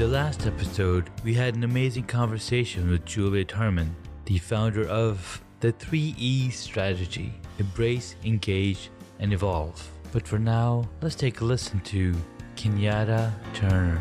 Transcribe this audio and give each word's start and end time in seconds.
The 0.00 0.08
last 0.08 0.46
episode, 0.46 1.10
we 1.24 1.34
had 1.34 1.54
an 1.54 1.62
amazing 1.62 2.04
conversation 2.04 2.88
with 2.88 3.04
Juliet 3.04 3.50
Herman, 3.50 3.94
the 4.24 4.38
founder 4.38 4.88
of 4.88 5.44
the 5.60 5.74
3E 5.74 6.50
strategy 6.52 7.34
embrace, 7.58 8.16
engage, 8.24 8.88
and 9.18 9.34
evolve. 9.34 9.86
But 10.10 10.26
for 10.26 10.38
now, 10.38 10.88
let's 11.02 11.14
take 11.14 11.42
a 11.42 11.44
listen 11.44 11.80
to 11.80 12.14
Kenyatta 12.56 13.30
Turner. 13.52 14.00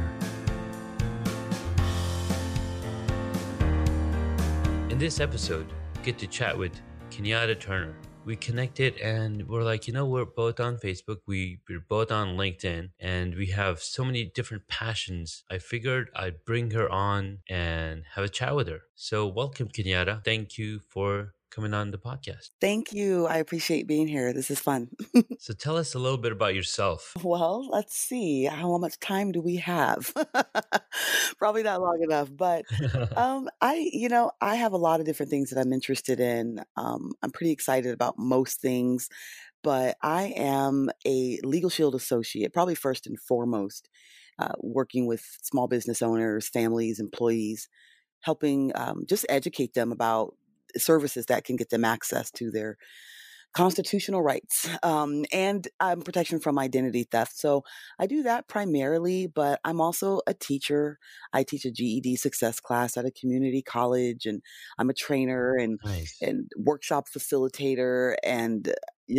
In 4.90 4.98
this 4.98 5.20
episode, 5.20 5.68
get 6.02 6.18
to 6.20 6.28
chat 6.28 6.58
with 6.58 6.80
Kenyatta 7.12 7.60
Turner. 7.60 7.94
We 8.30 8.36
connected 8.36 8.96
and 9.00 9.48
we're 9.48 9.64
like, 9.64 9.88
you 9.88 9.94
know, 9.94 10.06
we're 10.06 10.24
both 10.24 10.60
on 10.60 10.78
Facebook, 10.78 11.22
we, 11.26 11.62
we're 11.68 11.80
both 11.80 12.12
on 12.12 12.38
LinkedIn, 12.38 12.92
and 13.00 13.34
we 13.34 13.48
have 13.48 13.80
so 13.82 14.06
many 14.06 14.24
different 14.24 14.68
passions. 14.68 15.44
I 15.50 15.58
figured 15.58 16.12
I'd 16.16 16.46
bring 16.46 16.70
her 16.78 16.88
on 16.92 17.40
and 17.50 18.04
have 18.14 18.24
a 18.24 18.30
chat 18.30 18.56
with 18.56 18.68
her. 18.68 18.82
So, 18.94 19.26
welcome, 19.26 19.68
Kenyatta. 19.68 20.24
Thank 20.24 20.60
you 20.60 20.80
for 20.80 21.34
coming 21.50 21.74
on 21.74 21.92
the 21.92 21.98
podcast. 21.98 22.50
Thank 22.62 22.94
you. 22.94 23.26
I 23.28 23.38
appreciate 23.38 23.88
being 23.88 24.08
here. 24.08 24.34
This 24.34 24.52
is 24.52 24.60
fun. 24.60 24.90
so 25.40 25.54
tell 25.54 25.78
us 25.78 25.96
a 25.96 26.00
little 26.00 26.18
bit 26.18 26.32
about 26.32 26.56
yourself. 26.56 27.14
Well, 27.24 27.68
let's 27.70 27.96
see. 27.96 28.46
How 28.46 28.78
much 28.78 29.00
time 29.00 29.32
do 29.32 29.42
we 29.42 29.58
have? 29.58 30.14
Probably 31.38 31.64
not 31.64 31.82
long 31.82 32.00
enough, 32.04 32.30
but 32.36 32.66
um, 33.18 33.50
I, 33.62 33.90
you 33.92 34.10
know, 34.10 34.32
I 34.42 34.56
have 34.56 34.74
a 34.74 34.78
lot 34.78 35.00
of 35.00 35.06
different 35.06 35.30
things 35.30 35.50
that 35.50 35.60
I'm 35.60 35.74
interested 35.74 36.20
in. 36.20 36.62
Um, 36.76 37.12
I'm 37.22 37.32
pretty 37.32 37.52
excited 37.52 37.94
about 37.94 38.18
most 38.18 38.62
things, 38.62 39.10
but 39.64 39.98
I 40.02 40.34
am 40.36 40.90
a 41.06 41.40
Legal 41.44 41.70
Shield 41.70 41.96
associate, 41.96 42.54
probably 42.54 42.76
first 42.76 43.08
and 43.08 43.20
foremost, 43.20 43.90
uh, 44.38 44.54
working 44.60 45.06
with 45.06 45.26
small 45.42 45.68
business 45.68 46.02
owners, 46.02 46.48
families, 46.48 47.00
employees 47.00 47.68
helping 48.22 48.72
um, 48.76 49.04
just 49.08 49.26
educate 49.30 49.74
them 49.74 49.92
about 49.92 50.36
services 50.78 51.28
that 51.28 51.44
can 51.44 51.56
get 51.56 51.70
them 51.70 51.86
access 51.86 52.32
to 52.32 52.52
their 52.52 52.78
constitutional 53.54 54.22
rights 54.22 54.70
um, 54.84 55.26
and 55.32 55.68
um, 55.80 56.02
protection 56.02 56.40
from 56.40 56.60
identity 56.60 57.04
theft. 57.04 57.38
So 57.38 57.64
I 57.98 58.06
do 58.06 58.24
that 58.24 58.48
primarily, 58.48 59.28
but 59.28 59.60
I'm 59.64 59.82
also 59.82 60.22
a 60.28 60.34
teacher. 60.34 61.00
I 61.34 61.44
teach 61.44 61.66
a 61.66 61.72
GED 61.72 62.16
success 62.16 62.60
class 62.60 62.98
at 62.98 63.06
a 63.06 63.12
community 63.12 63.62
college, 63.62 64.26
and 64.26 64.42
I'm 64.78 64.90
a 64.90 64.94
trainer 64.94 65.56
and 65.56 65.80
nice. 65.84 66.18
and 66.22 66.50
workshop 66.58 67.08
facilitator 67.10 68.16
and 68.24 68.74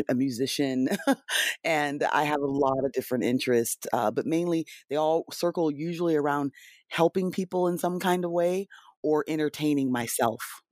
a 0.09 0.15
musician 0.15 0.89
and 1.65 2.05
i 2.12 2.23
have 2.23 2.41
a 2.41 2.47
lot 2.47 2.84
of 2.84 2.93
different 2.93 3.25
interests 3.25 3.89
uh, 3.93 4.09
but 4.09 4.25
mainly 4.25 4.65
they 4.89 4.95
all 4.95 5.25
circle 5.33 5.69
usually 5.69 6.15
around 6.15 6.53
helping 6.87 7.33
people 7.33 7.67
in 7.67 7.77
some 7.77 7.98
kind 7.98 8.25
of 8.25 8.31
way 8.31 8.69
or 9.03 9.25
entertaining 9.28 9.91
myself. 9.91 10.62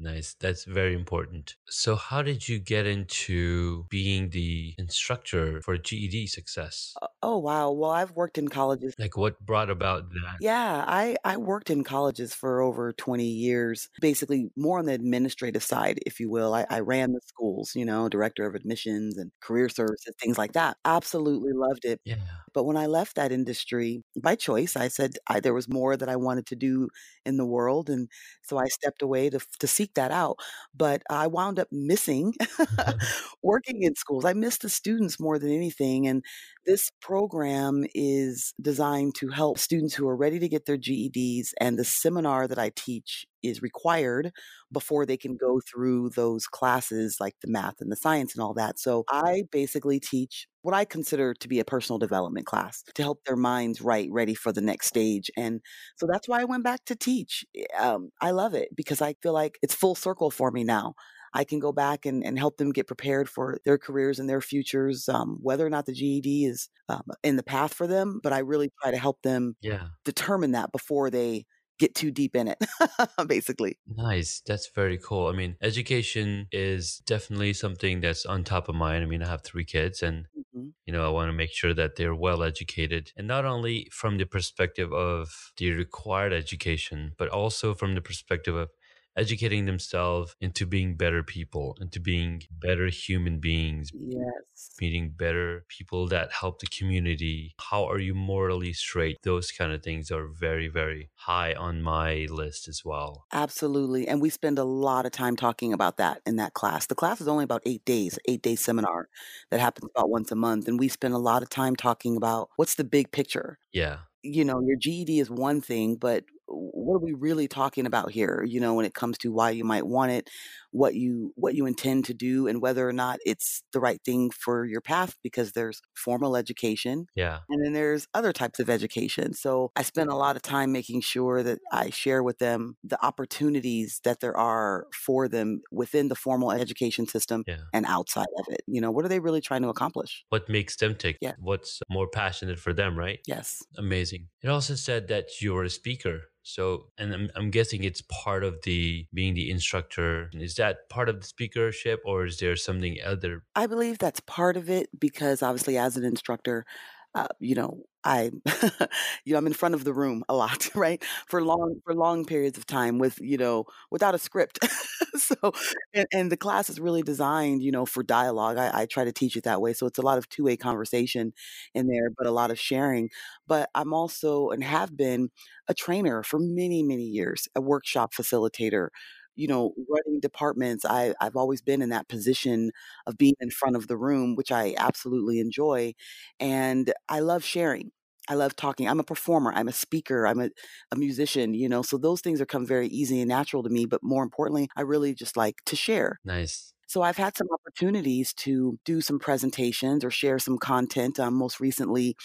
Nice. 0.00 0.34
That's 0.38 0.64
very 0.64 0.94
important. 0.94 1.56
So, 1.68 1.96
how 1.96 2.22
did 2.22 2.48
you 2.48 2.58
get 2.58 2.86
into 2.86 3.84
being 3.88 4.30
the 4.30 4.74
instructor 4.78 5.60
for 5.62 5.76
GED 5.76 6.26
success? 6.26 6.94
Uh, 7.00 7.06
oh, 7.22 7.38
wow. 7.38 7.70
Well, 7.70 7.90
I've 7.90 8.12
worked 8.12 8.38
in 8.38 8.48
colleges. 8.48 8.94
Like, 8.98 9.16
what 9.16 9.40
brought 9.40 9.70
about 9.70 10.10
that? 10.10 10.36
Yeah, 10.40 10.84
I, 10.86 11.16
I 11.24 11.36
worked 11.36 11.70
in 11.70 11.84
colleges 11.84 12.34
for 12.34 12.60
over 12.60 12.92
20 12.92 13.24
years, 13.24 13.88
basically 14.00 14.50
more 14.56 14.78
on 14.78 14.86
the 14.86 14.94
administrative 14.94 15.62
side, 15.62 16.00
if 16.06 16.20
you 16.20 16.30
will. 16.30 16.54
I, 16.54 16.66
I 16.68 16.80
ran 16.80 17.12
the 17.12 17.20
schools, 17.24 17.72
you 17.74 17.84
know, 17.84 18.08
director 18.08 18.46
of 18.46 18.54
admissions 18.54 19.18
and 19.18 19.30
career 19.40 19.68
services, 19.68 20.14
things 20.20 20.38
like 20.38 20.52
that. 20.52 20.76
Absolutely 20.84 21.52
loved 21.54 21.84
it. 21.84 22.00
Yeah. 22.04 22.16
But 22.54 22.64
when 22.64 22.76
I 22.76 22.86
left 22.86 23.16
that 23.16 23.32
industry 23.32 24.02
by 24.20 24.34
choice, 24.34 24.76
I 24.76 24.88
said 24.88 25.12
I, 25.26 25.40
there 25.40 25.54
was 25.54 25.68
more 25.68 25.96
that 25.96 26.08
I 26.08 26.16
wanted 26.16 26.46
to 26.46 26.56
do 26.56 26.88
in 27.24 27.36
the 27.36 27.46
world. 27.46 27.88
And 27.88 28.08
so 28.42 28.58
I 28.58 28.66
stepped 28.66 28.91
away 29.00 29.30
to, 29.30 29.40
to 29.60 29.66
seek 29.66 29.94
that 29.94 30.10
out. 30.10 30.36
But 30.76 31.02
I 31.08 31.26
wound 31.28 31.58
up 31.58 31.68
missing 31.70 32.34
mm-hmm. 32.34 32.98
working 33.42 33.82
in 33.82 33.94
schools. 33.94 34.24
I 34.24 34.32
missed 34.34 34.62
the 34.62 34.68
students 34.68 35.18
more 35.20 35.38
than 35.38 35.50
anything. 35.50 36.06
And 36.06 36.24
this 36.66 36.90
program 37.00 37.84
is 37.94 38.54
designed 38.60 39.14
to 39.16 39.28
help 39.28 39.58
students 39.58 39.94
who 39.94 40.06
are 40.08 40.16
ready 40.16 40.38
to 40.38 40.48
get 40.48 40.66
their 40.66 40.78
GEDs. 40.78 41.48
And 41.60 41.78
the 41.78 41.84
seminar 41.84 42.46
that 42.46 42.58
I 42.58 42.70
teach 42.74 43.26
is 43.42 43.62
required 43.62 44.32
before 44.70 45.04
they 45.04 45.16
can 45.16 45.36
go 45.36 45.60
through 45.60 46.10
those 46.10 46.46
classes 46.46 47.16
like 47.20 47.34
the 47.42 47.50
math 47.50 47.80
and 47.80 47.90
the 47.90 47.96
science 47.96 48.34
and 48.34 48.42
all 48.42 48.54
that. 48.54 48.78
So 48.78 49.04
I 49.10 49.42
basically 49.50 49.98
teach 49.98 50.46
what 50.62 50.74
I 50.74 50.84
consider 50.84 51.34
to 51.34 51.48
be 51.48 51.58
a 51.58 51.64
personal 51.64 51.98
development 51.98 52.46
class 52.46 52.84
to 52.94 53.02
help 53.02 53.24
their 53.24 53.36
minds 53.36 53.80
right, 53.80 54.08
ready 54.10 54.34
for 54.34 54.52
the 54.52 54.60
next 54.60 54.86
stage. 54.86 55.30
And 55.36 55.60
so 55.96 56.06
that's 56.10 56.28
why 56.28 56.40
I 56.40 56.44
went 56.44 56.64
back 56.64 56.84
to 56.86 56.96
teach. 56.96 57.44
Um, 57.78 58.10
I 58.20 58.30
love 58.30 58.54
it 58.54 58.68
because 58.76 59.02
I 59.02 59.14
feel 59.22 59.32
like 59.32 59.58
it's 59.62 59.74
full 59.74 59.96
circle 59.96 60.30
for 60.30 60.50
me 60.50 60.62
now. 60.62 60.94
I 61.34 61.44
can 61.44 61.58
go 61.58 61.72
back 61.72 62.06
and, 62.06 62.24
and 62.24 62.38
help 62.38 62.56
them 62.56 62.72
get 62.72 62.86
prepared 62.86 63.28
for 63.28 63.58
their 63.64 63.78
careers 63.78 64.18
and 64.18 64.28
their 64.28 64.40
futures, 64.40 65.08
um, 65.08 65.38
whether 65.40 65.66
or 65.66 65.70
not 65.70 65.86
the 65.86 65.92
GED 65.92 66.44
is 66.44 66.68
um, 66.88 67.04
in 67.22 67.36
the 67.36 67.42
path 67.42 67.72
for 67.74 67.86
them. 67.86 68.20
But 68.22 68.32
I 68.32 68.38
really 68.40 68.70
try 68.82 68.90
to 68.90 68.98
help 68.98 69.22
them 69.22 69.56
yeah. 69.60 69.88
determine 70.04 70.52
that 70.52 70.72
before 70.72 71.10
they 71.10 71.46
get 71.82 71.94
too 71.96 72.12
deep 72.12 72.36
in 72.36 72.46
it, 72.46 72.58
basically. 73.26 73.76
Nice. 73.88 74.40
That's 74.46 74.68
very 74.72 74.98
cool. 74.98 75.26
I 75.26 75.32
mean, 75.32 75.56
education 75.60 76.46
is 76.52 77.02
definitely 77.06 77.54
something 77.54 78.00
that's 78.00 78.24
on 78.24 78.44
top 78.44 78.68
of 78.68 78.76
mind. 78.76 79.02
I 79.02 79.06
mean, 79.06 79.22
I 79.22 79.28
have 79.28 79.42
three 79.42 79.64
kids 79.64 80.00
and, 80.00 80.26
mm-hmm. 80.38 80.68
you 80.86 80.92
know, 80.92 81.04
I 81.04 81.08
want 81.08 81.28
to 81.28 81.32
make 81.32 81.50
sure 81.50 81.74
that 81.74 81.96
they're 81.96 82.14
well 82.14 82.44
educated. 82.44 83.10
And 83.16 83.26
not 83.26 83.44
only 83.44 83.88
from 83.90 84.18
the 84.18 84.26
perspective 84.26 84.92
of 84.92 85.52
the 85.56 85.72
required 85.72 86.32
education, 86.32 87.12
but 87.18 87.28
also 87.28 87.74
from 87.74 87.96
the 87.96 88.00
perspective 88.00 88.54
of 88.54 88.68
educating 89.16 89.66
themselves 89.66 90.34
into 90.40 90.66
being 90.66 90.96
better 90.96 91.22
people, 91.22 91.76
into 91.80 92.00
being 92.00 92.42
better 92.50 92.86
human 92.88 93.38
beings. 93.38 93.90
Yes. 93.94 94.70
Meeting 94.80 95.14
better 95.16 95.64
people 95.68 96.08
that 96.08 96.32
help 96.32 96.60
the 96.60 96.66
community. 96.66 97.54
How 97.58 97.84
are 97.84 97.98
you 97.98 98.14
morally 98.14 98.72
straight? 98.72 99.18
Those 99.22 99.50
kind 99.50 99.72
of 99.72 99.82
things 99.82 100.10
are 100.10 100.26
very, 100.28 100.68
very 100.68 101.10
high 101.14 101.52
on 101.54 101.82
my 101.82 102.26
list 102.30 102.68
as 102.68 102.82
well. 102.84 103.26
Absolutely. 103.32 104.08
And 104.08 104.20
we 104.20 104.30
spend 104.30 104.58
a 104.58 104.64
lot 104.64 105.06
of 105.06 105.12
time 105.12 105.36
talking 105.36 105.72
about 105.72 105.96
that 105.98 106.20
in 106.26 106.36
that 106.36 106.54
class. 106.54 106.86
The 106.86 106.94
class 106.94 107.20
is 107.20 107.28
only 107.28 107.44
about 107.44 107.62
eight 107.66 107.84
days, 107.84 108.18
eight 108.26 108.42
day 108.42 108.56
seminar 108.56 109.08
that 109.50 109.60
happens 109.60 109.90
about 109.94 110.10
once 110.10 110.30
a 110.30 110.36
month. 110.36 110.68
And 110.68 110.78
we 110.78 110.88
spend 110.88 111.14
a 111.14 111.18
lot 111.18 111.42
of 111.42 111.48
time 111.48 111.76
talking 111.76 112.16
about 112.16 112.50
what's 112.56 112.74
the 112.74 112.84
big 112.84 113.12
picture. 113.12 113.58
Yeah 113.72 113.98
you 114.22 114.44
know, 114.44 114.60
your 114.60 114.76
GED 114.76 115.18
is 115.18 115.30
one 115.30 115.60
thing, 115.60 115.96
but 115.96 116.24
what 116.52 116.96
are 116.96 117.04
we 117.04 117.12
really 117.12 117.48
talking 117.48 117.86
about 117.86 118.10
here 118.10 118.44
you 118.46 118.60
know 118.60 118.74
when 118.74 118.84
it 118.84 118.94
comes 118.94 119.18
to 119.18 119.32
why 119.32 119.50
you 119.50 119.64
might 119.64 119.86
want 119.86 120.12
it 120.12 120.28
what 120.72 120.94
you 120.94 121.32
what 121.36 121.54
you 121.54 121.66
intend 121.66 122.04
to 122.06 122.14
do 122.14 122.46
and 122.46 122.60
whether 122.60 122.88
or 122.88 122.92
not 122.92 123.18
it's 123.24 123.62
the 123.72 123.80
right 123.80 124.00
thing 124.04 124.30
for 124.30 124.64
your 124.64 124.80
path 124.80 125.16
because 125.22 125.52
there's 125.52 125.80
formal 125.94 126.34
education 126.34 127.06
yeah. 127.14 127.40
and 127.48 127.64
then 127.64 127.72
there's 127.72 128.08
other 128.14 128.32
types 128.32 128.58
of 128.58 128.70
education. 128.70 129.34
So 129.34 129.70
i 129.76 129.82
spend 129.82 130.10
a 130.10 130.14
lot 130.14 130.36
of 130.36 130.42
time 130.42 130.72
making 130.72 131.02
sure 131.02 131.42
that 131.42 131.60
i 131.72 131.90
share 131.90 132.22
with 132.22 132.38
them 132.38 132.76
the 132.82 133.02
opportunities 133.04 134.00
that 134.04 134.20
there 134.20 134.36
are 134.36 134.86
for 134.92 135.28
them 135.28 135.62
within 135.70 136.08
the 136.08 136.14
formal 136.14 136.50
education 136.50 137.06
system 137.06 137.44
yeah. 137.46 137.56
and 137.72 137.84
outside 137.86 138.26
of 138.38 138.46
it 138.48 138.62
you 138.66 138.80
know 138.80 138.90
what 138.90 139.04
are 139.04 139.08
they 139.08 139.20
really 139.20 139.40
trying 139.40 139.62
to 139.62 139.68
accomplish? 139.68 140.24
What 140.30 140.48
makes 140.48 140.76
them 140.76 140.94
tick 140.94 141.18
yeah. 141.20 141.34
what's 141.38 141.80
more 141.90 142.08
passionate 142.08 142.58
for 142.58 142.72
them 142.72 142.98
right? 142.98 143.20
Yes. 143.26 143.62
Amazing. 143.76 144.28
It 144.42 144.48
also 144.48 144.74
said 144.74 145.08
that 145.08 145.40
you're 145.40 145.64
a 145.64 145.70
speaker 145.70 146.22
so, 146.42 146.86
and 146.98 147.14
I'm, 147.14 147.30
I'm 147.36 147.50
guessing 147.50 147.84
it's 147.84 148.02
part 148.02 148.42
of 148.44 148.62
the 148.62 149.06
being 149.14 149.34
the 149.34 149.50
instructor. 149.50 150.30
Is 150.34 150.56
that 150.56 150.88
part 150.88 151.08
of 151.08 151.20
the 151.20 151.26
speakership 151.26 152.02
or 152.04 152.24
is 152.24 152.38
there 152.38 152.56
something 152.56 152.98
other? 153.04 153.44
I 153.54 153.66
believe 153.66 153.98
that's 153.98 154.20
part 154.20 154.56
of 154.56 154.68
it 154.68 154.88
because 154.98 155.42
obviously, 155.42 155.78
as 155.78 155.96
an 155.96 156.04
instructor, 156.04 156.66
uh, 157.14 157.28
you 157.38 157.54
know, 157.54 157.84
I 158.04 158.30
you 159.24 159.32
know, 159.32 159.38
I'm 159.38 159.46
in 159.46 159.52
front 159.52 159.74
of 159.74 159.84
the 159.84 159.92
room 159.92 160.24
a 160.28 160.34
lot, 160.34 160.68
right? 160.74 161.02
For 161.28 161.42
long 161.42 161.80
for 161.84 161.94
long 161.94 162.24
periods 162.24 162.58
of 162.58 162.66
time 162.66 162.98
with, 162.98 163.18
you 163.20 163.38
know, 163.38 163.64
without 163.90 164.14
a 164.14 164.18
script. 164.18 164.58
So 165.14 165.52
and 165.92 166.06
and 166.12 166.32
the 166.32 166.36
class 166.38 166.70
is 166.70 166.80
really 166.80 167.02
designed, 167.02 167.62
you 167.62 167.70
know, 167.70 167.84
for 167.84 168.02
dialogue. 168.02 168.56
I 168.56 168.82
I 168.82 168.86
try 168.86 169.04
to 169.04 169.12
teach 169.12 169.36
it 169.36 169.44
that 169.44 169.60
way, 169.60 169.74
so 169.74 169.86
it's 169.86 169.98
a 169.98 170.02
lot 170.02 170.16
of 170.18 170.26
two-way 170.28 170.56
conversation 170.56 171.32
in 171.74 171.86
there, 171.86 172.08
but 172.16 172.26
a 172.26 172.30
lot 172.30 172.50
of 172.50 172.58
sharing. 172.58 173.10
But 173.46 173.68
I'm 173.74 173.92
also 173.92 174.50
and 174.50 174.64
have 174.64 174.96
been 174.96 175.30
a 175.68 175.74
trainer 175.74 176.22
for 176.22 176.38
many, 176.40 176.82
many 176.82 177.04
years, 177.04 177.46
a 177.54 177.60
workshop 177.60 178.14
facilitator, 178.14 178.88
you 179.36 179.48
know, 179.48 179.74
running 179.88 180.20
departments. 180.20 180.84
I 180.84 181.14
I've 181.20 181.36
always 181.36 181.62
been 181.62 181.82
in 181.82 181.90
that 181.90 182.08
position 182.08 182.70
of 183.06 183.16
being 183.18 183.34
in 183.40 183.50
front 183.50 183.76
of 183.76 183.88
the 183.88 183.96
room, 183.96 184.36
which 184.36 184.52
I 184.52 184.74
absolutely 184.78 185.40
enjoy, 185.40 185.94
and 186.40 186.92
I 187.08 187.20
love 187.20 187.44
sharing. 187.44 187.92
I 188.28 188.34
love 188.34 188.54
talking. 188.54 188.88
I'm 188.88 189.00
a 189.00 189.04
performer, 189.04 189.52
I'm 189.52 189.66
a 189.68 189.72
speaker, 189.72 190.26
I'm 190.26 190.40
a 190.40 190.50
a 190.92 190.96
musician, 190.96 191.54
you 191.54 191.68
know, 191.68 191.82
so 191.82 191.98
those 191.98 192.20
things 192.20 192.40
are 192.40 192.46
come 192.46 192.66
very 192.66 192.86
easy 192.88 193.20
and 193.20 193.28
natural 193.28 193.62
to 193.64 193.70
me, 193.70 193.84
but 193.86 194.02
more 194.02 194.22
importantly, 194.22 194.68
I 194.76 194.82
really 194.82 195.14
just 195.14 195.36
like 195.36 195.56
to 195.66 195.76
share. 195.76 196.20
Nice. 196.24 196.74
So 196.88 197.02
I've 197.02 197.16
had 197.16 197.36
some 197.36 197.48
opportunities 197.52 198.34
to 198.34 198.78
do 198.84 199.00
some 199.00 199.18
presentations 199.18 200.04
or 200.04 200.10
share 200.10 200.38
some 200.38 200.58
content, 200.58 201.18
um, 201.18 201.34
most 201.34 201.58
recently, 201.60 202.16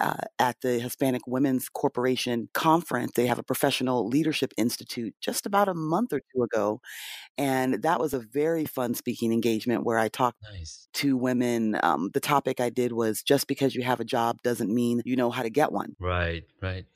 uh, 0.00 0.16
at 0.38 0.60
the 0.62 0.78
Hispanic 0.80 1.22
Women's 1.26 1.68
Corporation 1.68 2.48
Conference. 2.54 3.12
They 3.14 3.26
have 3.26 3.38
a 3.38 3.42
professional 3.42 4.06
leadership 4.08 4.52
institute 4.56 5.14
just 5.20 5.46
about 5.46 5.68
a 5.68 5.74
month 5.74 6.12
or 6.12 6.20
2 6.34 6.42
ago, 6.44 6.80
and 7.38 7.82
that 7.82 8.00
was 8.00 8.14
a 8.14 8.20
very 8.20 8.64
fun 8.64 8.94
speaking 8.94 9.32
engagement 9.32 9.84
where 9.84 9.98
I 9.98 10.08
talked 10.08 10.38
Nice. 10.42 10.88
to 10.94 11.16
women. 11.16 11.78
Um, 11.82 12.10
the 12.14 12.20
topic 12.20 12.60
I 12.60 12.70
did 12.70 12.92
was 12.92 13.22
just 13.22 13.46
because 13.48 13.74
you 13.74 13.82
have 13.82 14.00
a 14.00 14.04
job 14.04 14.42
doesn't 14.42 14.72
mean 14.74 15.02
you 15.04 15.16
know 15.16 15.30
how 15.30 15.42
to 15.42 15.50
get 15.50 15.72
one. 15.72 15.96
Right, 16.00 16.44
right. 16.62 16.86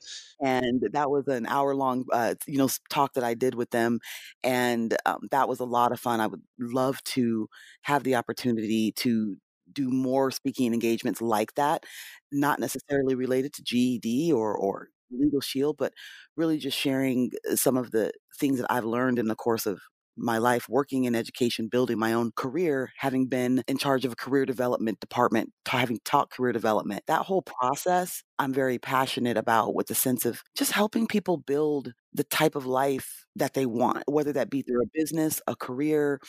And 0.41 0.83
that 0.91 1.09
was 1.09 1.27
an 1.27 1.45
hour-long, 1.45 2.05
uh, 2.11 2.35
you 2.47 2.57
know, 2.57 2.69
talk 2.89 3.13
that 3.13 3.23
I 3.23 3.33
did 3.33 3.55
with 3.55 3.69
them, 3.71 3.99
and, 4.43 4.95
um, 5.05 5.27
that 5.31 5.47
was 5.47 5.59
a 5.59 5.65
lot 5.65 5.91
of 5.91 5.99
fun. 5.99 6.19
I 6.19 6.27
would 6.27 6.41
love 6.59 7.03
to 7.05 7.49
have 7.83 8.03
the 8.03 8.15
opportunity 8.15 8.91
to 8.93 9.37
do 9.73 9.89
more 9.89 10.31
speaking 10.31 10.73
engagements 10.73 11.21
like 11.21 11.53
that, 11.55 11.83
not 12.31 12.59
necessarily 12.59 13.15
related 13.15 13.53
to 13.53 13.63
GED 13.63 14.31
or 14.33 14.55
or 14.55 14.89
Legal 15.11 15.41
Shield, 15.41 15.77
but 15.77 15.93
really 16.35 16.57
just 16.57 16.77
sharing, 16.77 17.31
uh, 17.51 17.55
some 17.55 17.77
of 17.77 17.91
the 17.91 18.11
things 18.39 18.59
that 18.59 18.71
I've 18.71 18.85
learned 18.85 19.19
in 19.19 19.27
the 19.27 19.35
course 19.35 19.65
of 19.65 19.79
my 20.15 20.37
life 20.37 20.69
working 20.69 21.05
in 21.05 21.15
education, 21.15 21.67
building 21.67 21.97
my 21.97 22.13
own 22.13 22.31
career, 22.35 22.91
having 22.97 23.25
been 23.27 23.63
in 23.67 23.77
charge 23.77 24.05
of 24.05 24.11
a 24.11 24.15
career 24.15 24.45
development 24.45 24.99
department, 24.99 25.51
having 25.67 25.99
taught 26.05 26.29
career 26.29 26.53
development. 26.53 27.01
That 27.07 27.23
whole 27.23 27.41
process, 27.41 28.23
I'm 28.37 28.53
very 28.53 28.77
passionate 28.77 29.37
about 29.37 29.73
with 29.73 29.87
the 29.87 29.95
sense 29.95 30.25
of 30.25 30.43
just 30.55 30.71
helping 30.71 31.07
people 31.07 31.37
build 31.37 31.93
the 32.13 32.23
type 32.25 32.55
of 32.55 32.67
life 32.67 33.25
that 33.35 33.55
they 33.55 33.65
want, 33.65 34.03
whether 34.07 34.31
that 34.33 34.51
be 34.51 34.61
through 34.61 34.83
a 34.83 34.87
business, 34.93 35.41
a 35.47 35.55
career, 35.55 36.19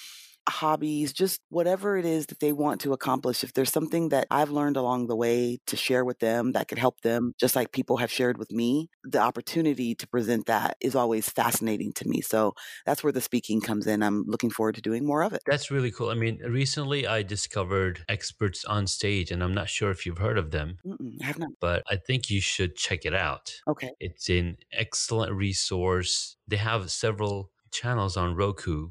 hobbies, 0.49 1.13
just 1.13 1.41
whatever 1.49 1.97
it 1.97 2.05
is 2.05 2.27
that 2.27 2.41
they 2.41 2.53
want 2.53 2.81
to 2.83 2.93
accomplish. 2.93 3.43
If 3.45 3.53
there's 3.53 3.73
something 3.73 4.11
that 4.11 4.27
I've 4.31 4.51
learned 4.51 4.77
along 4.77 5.07
the 5.07 5.17
way 5.17 5.59
to 5.67 5.77
share 5.77 6.05
with 6.05 6.19
them 6.19 6.53
that 6.53 6.69
could 6.69 6.79
help 6.79 7.01
them, 7.01 7.33
just 7.39 7.57
like 7.57 7.73
people 7.73 7.97
have 7.99 8.11
shared 8.11 8.39
with 8.39 8.53
me, 8.53 8.89
the 9.03 9.21
opportunity 9.21 9.95
to 9.95 10.07
present 10.07 10.47
that 10.47 10.77
is 10.81 10.95
always 10.95 11.29
fascinating 11.29 11.93
to 11.95 12.09
me. 12.09 12.21
So 12.21 12.55
that's 12.87 13.03
where 13.03 13.13
the 13.13 13.21
speaking 13.21 13.61
comes 13.61 13.87
in. 13.87 14.03
I'm 14.03 14.25
looking 14.27 14.51
forward 14.51 14.75
to 14.77 14.83
doing 14.83 15.07
more 15.07 15.23
of 15.23 15.33
it. 15.33 15.43
That's 15.47 15.71
really 15.71 15.91
cool. 15.91 16.11
I 16.11 16.15
mean, 16.15 16.39
recently 16.47 17.07
I 17.07 17.23
discovered 17.23 18.05
Experts 18.09 18.65
on 18.65 18.87
Stage, 18.87 19.31
and 19.31 19.43
I'm 19.43 19.55
not 19.55 19.69
sure 19.69 19.91
if 19.91 20.05
you've 20.07 20.19
heard 20.19 20.39
of 20.39 20.51
them, 20.51 20.79
Mm-mm, 20.87 21.17
I 21.23 21.27
have 21.27 21.39
not. 21.39 21.51
but 21.61 21.83
I 21.89 21.97
think 21.97 22.31
you 22.31 22.41
should 22.41 22.77
check 22.77 23.05
it 23.05 23.15
out. 23.15 23.53
Okay. 23.69 23.91
It's 24.01 24.29
an 24.29 24.57
excellent 24.73 25.33
resource. 25.33 26.37
They 26.47 26.57
have 26.57 26.91
several 26.91 27.51
channels 27.73 28.17
on 28.17 28.35
Roku, 28.37 28.91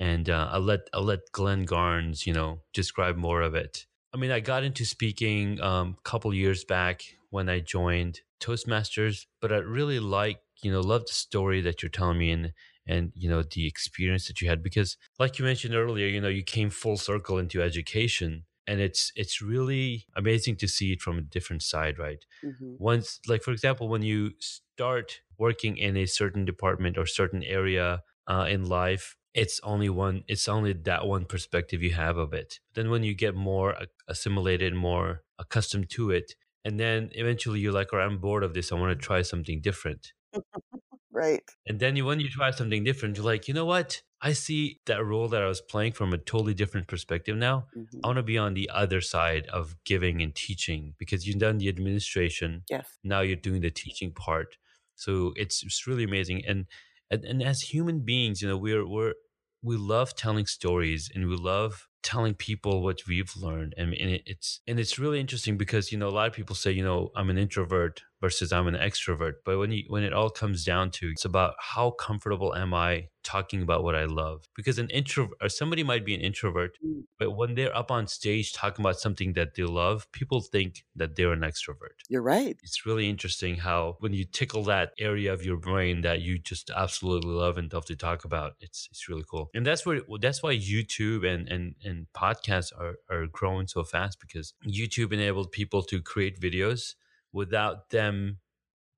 and 0.00 0.30
uh, 0.30 0.50
I'll 0.52 0.62
let 0.62 0.80
I'll 0.94 1.04
let 1.04 1.32
Glenn 1.32 1.66
Garnes, 1.66 2.26
you 2.26 2.34
know, 2.34 2.62
describe 2.74 3.16
more 3.18 3.42
of 3.42 3.54
it. 3.54 3.86
I 4.14 4.18
mean, 4.18 4.32
I 4.32 4.40
got 4.40 4.64
into 4.64 4.84
speaking 4.84 5.60
um, 5.62 5.96
a 5.98 6.02
couple 6.02 6.34
years 6.34 6.64
back 6.64 7.04
when 7.30 7.48
I 7.48 7.60
joined 7.60 8.22
Toastmasters, 8.40 9.26
but 9.40 9.52
I 9.52 9.58
really 9.58 10.00
like, 10.00 10.40
you 10.62 10.72
know, 10.72 10.80
love 10.80 11.06
the 11.06 11.12
story 11.14 11.60
that 11.62 11.82
you're 11.82 11.90
telling 11.90 12.18
me 12.18 12.32
and 12.32 12.52
and 12.86 13.12
you 13.14 13.30
know 13.30 13.42
the 13.44 13.66
experience 13.68 14.26
that 14.28 14.40
you 14.42 14.48
had 14.48 14.62
because, 14.62 14.96
like 15.20 15.38
you 15.38 15.44
mentioned 15.44 15.76
earlier, 15.76 16.08
you 16.08 16.20
know, 16.20 16.28
you 16.28 16.42
came 16.44 16.70
full 16.70 16.96
circle 16.96 17.38
into 17.38 17.62
education, 17.62 18.46
and 18.66 18.80
it's 18.80 19.12
it's 19.16 19.42
really 19.42 20.06
amazing 20.16 20.56
to 20.56 20.68
see 20.68 20.92
it 20.92 21.02
from 21.02 21.18
a 21.18 21.22
different 21.22 21.62
side, 21.62 21.98
right? 21.98 22.24
Mhm. 22.42 22.78
Once, 22.78 23.20
like 23.28 23.42
for 23.42 23.52
example, 23.52 23.88
when 23.88 24.02
you 24.02 24.32
start 24.40 25.20
working 25.38 25.76
in 25.76 25.96
a 25.96 26.06
certain 26.06 26.44
department 26.44 26.98
or 26.98 27.06
certain 27.06 27.42
area 27.44 28.02
uh, 28.26 28.46
in 28.48 28.64
life, 28.66 29.16
it's 29.34 29.60
only 29.62 29.88
one. 29.88 30.24
It's 30.28 30.48
only 30.48 30.72
that 30.74 31.06
one 31.06 31.24
perspective 31.26 31.82
you 31.82 31.92
have 31.92 32.16
of 32.18 32.32
it. 32.34 32.60
Then 32.74 32.90
when 32.90 33.02
you 33.04 33.14
get 33.14 33.34
more 33.34 33.76
assimilated, 34.08 34.74
more 34.74 35.22
accustomed 35.38 35.90
to 35.90 36.10
it, 36.10 36.34
and 36.64 36.78
then 36.80 37.10
eventually 37.14 37.60
you're 37.60 37.72
like, 37.72 37.92
"All 37.92 37.98
right, 38.00 38.06
I'm 38.06 38.18
bored 38.18 38.44
of 38.44 38.54
this. 38.54 38.72
I 38.72 38.76
want 38.76 38.98
to 38.98 39.06
try 39.06 39.22
something 39.22 39.60
different." 39.60 40.12
Right. 41.12 41.42
And 41.66 41.80
then 41.80 41.96
you, 41.96 42.04
when 42.06 42.20
you 42.20 42.28
try 42.28 42.50
something 42.52 42.84
different, 42.84 43.16
you're 43.16 43.26
like, 43.26 43.48
you 43.48 43.54
know 43.54 43.64
what? 43.64 44.02
I 44.22 44.32
see 44.32 44.80
that 44.86 45.04
role 45.04 45.28
that 45.28 45.42
I 45.42 45.46
was 45.46 45.60
playing 45.60 45.92
from 45.92 46.12
a 46.12 46.18
totally 46.18 46.54
different 46.54 46.88
perspective 46.88 47.36
now. 47.36 47.66
I 47.74 47.78
Mhm. 47.78 48.00
want 48.08 48.16
to 48.16 48.22
be 48.22 48.38
on 48.38 48.54
the 48.54 48.70
other 48.70 49.00
side 49.00 49.46
of 49.48 49.76
giving 49.84 50.22
and 50.22 50.34
teaching 50.34 50.94
because 50.98 51.26
you've 51.26 51.38
done 51.38 51.58
the 51.58 51.68
administration. 51.68 52.64
Yes. 52.68 52.98
Now 53.04 53.20
you're 53.20 53.36
doing 53.36 53.60
the 53.62 53.70
teaching 53.70 54.12
part. 54.12 54.56
So 54.94 55.32
it's, 55.36 55.62
it's 55.62 55.86
really 55.86 56.04
amazing. 56.04 56.44
And, 56.46 56.66
and 57.10 57.24
and 57.24 57.42
as 57.42 57.62
human 57.62 58.00
beings, 58.00 58.42
you 58.42 58.48
know, 58.48 58.56
we're 58.56 58.86
we're 58.86 59.14
we 59.62 59.76
love 59.76 60.14
telling 60.14 60.46
stories 60.46 61.10
and 61.14 61.28
we 61.28 61.36
love 61.36 61.86
telling 62.02 62.34
people 62.34 62.82
what 62.82 63.00
we've 63.06 63.32
learned. 63.36 63.74
And, 63.76 63.92
and 63.94 64.10
it, 64.10 64.22
it's 64.24 64.60
and 64.66 64.80
it's 64.80 64.98
really 64.98 65.20
interesting 65.20 65.56
because 65.56 65.92
you 65.92 65.98
know 65.98 66.08
a 66.08 66.10
lot 66.10 66.28
of 66.28 66.32
people 66.32 66.56
say 66.56 66.70
you 66.70 66.84
know 66.84 67.10
i'm 67.16 67.30
an 67.30 67.38
introvert 67.38 68.02
versus 68.20 68.52
i'm 68.52 68.66
an 68.66 68.74
extrovert 68.74 69.34
but 69.44 69.58
when 69.58 69.70
you 69.72 69.84
when 69.88 70.02
it 70.02 70.12
all 70.12 70.30
comes 70.30 70.64
down 70.64 70.90
to 70.90 71.08
it's 71.08 71.24
about 71.24 71.54
how 71.58 71.90
comfortable 71.90 72.54
am 72.54 72.72
i 72.74 73.06
talking 73.22 73.62
about 73.62 73.82
what 73.84 73.94
i 73.94 74.04
love 74.04 74.44
because 74.56 74.78
an 74.78 74.88
introvert 74.90 75.36
or 75.42 75.48
somebody 75.48 75.82
might 75.82 76.04
be 76.04 76.14
an 76.14 76.20
introvert 76.20 76.72
Mm. 76.84 77.02
but 77.18 77.32
when 77.32 77.54
they're 77.54 77.76
up 77.76 77.90
on 77.90 78.06
stage 78.06 78.52
talking 78.52 78.82
about 78.84 78.98
something 78.98 79.34
that 79.34 79.54
they 79.54 79.64
love 79.64 80.10
people 80.12 80.40
think 80.40 80.84
that 80.96 81.16
they're 81.16 81.32
an 81.32 81.40
extrovert 81.40 81.96
You're 82.08 82.22
right. 82.22 82.56
it's 82.62 82.86
really 82.86 83.08
interesting 83.10 83.56
how 83.56 83.96
when 84.00 84.12
you 84.14 84.24
tickle 84.24 84.64
that 84.64 84.92
area 84.98 85.32
of 85.32 85.44
your 85.44 85.56
brain 85.58 86.00
that 86.02 86.20
you 86.22 86.38
just 86.38 86.70
absolutely 86.70 87.30
love 87.32 87.58
and 87.58 87.70
love 87.72 87.84
to 87.86 87.96
talk 87.96 88.24
about 88.24 88.52
it's 88.60 88.88
it's 88.90 89.08
really 89.08 89.24
cool 89.30 89.50
and 89.54 89.66
that's 89.66 89.84
where 89.84 90.00
that's 90.20 90.42
why 90.42 90.54
youtube 90.56 91.26
and 91.30 91.48
and 91.48 91.74
and 91.84 92.06
podcasts 92.16 92.72
are 92.78 92.94
are 93.10 93.26
growing 93.26 93.66
so 93.66 93.84
fast 93.84 94.18
because 94.20 94.54
youtube 94.66 95.12
enabled 95.12 95.52
people 95.52 95.82
to 95.82 96.00
create 96.00 96.40
videos 96.40 96.94
without 97.32 97.90
them 97.90 98.38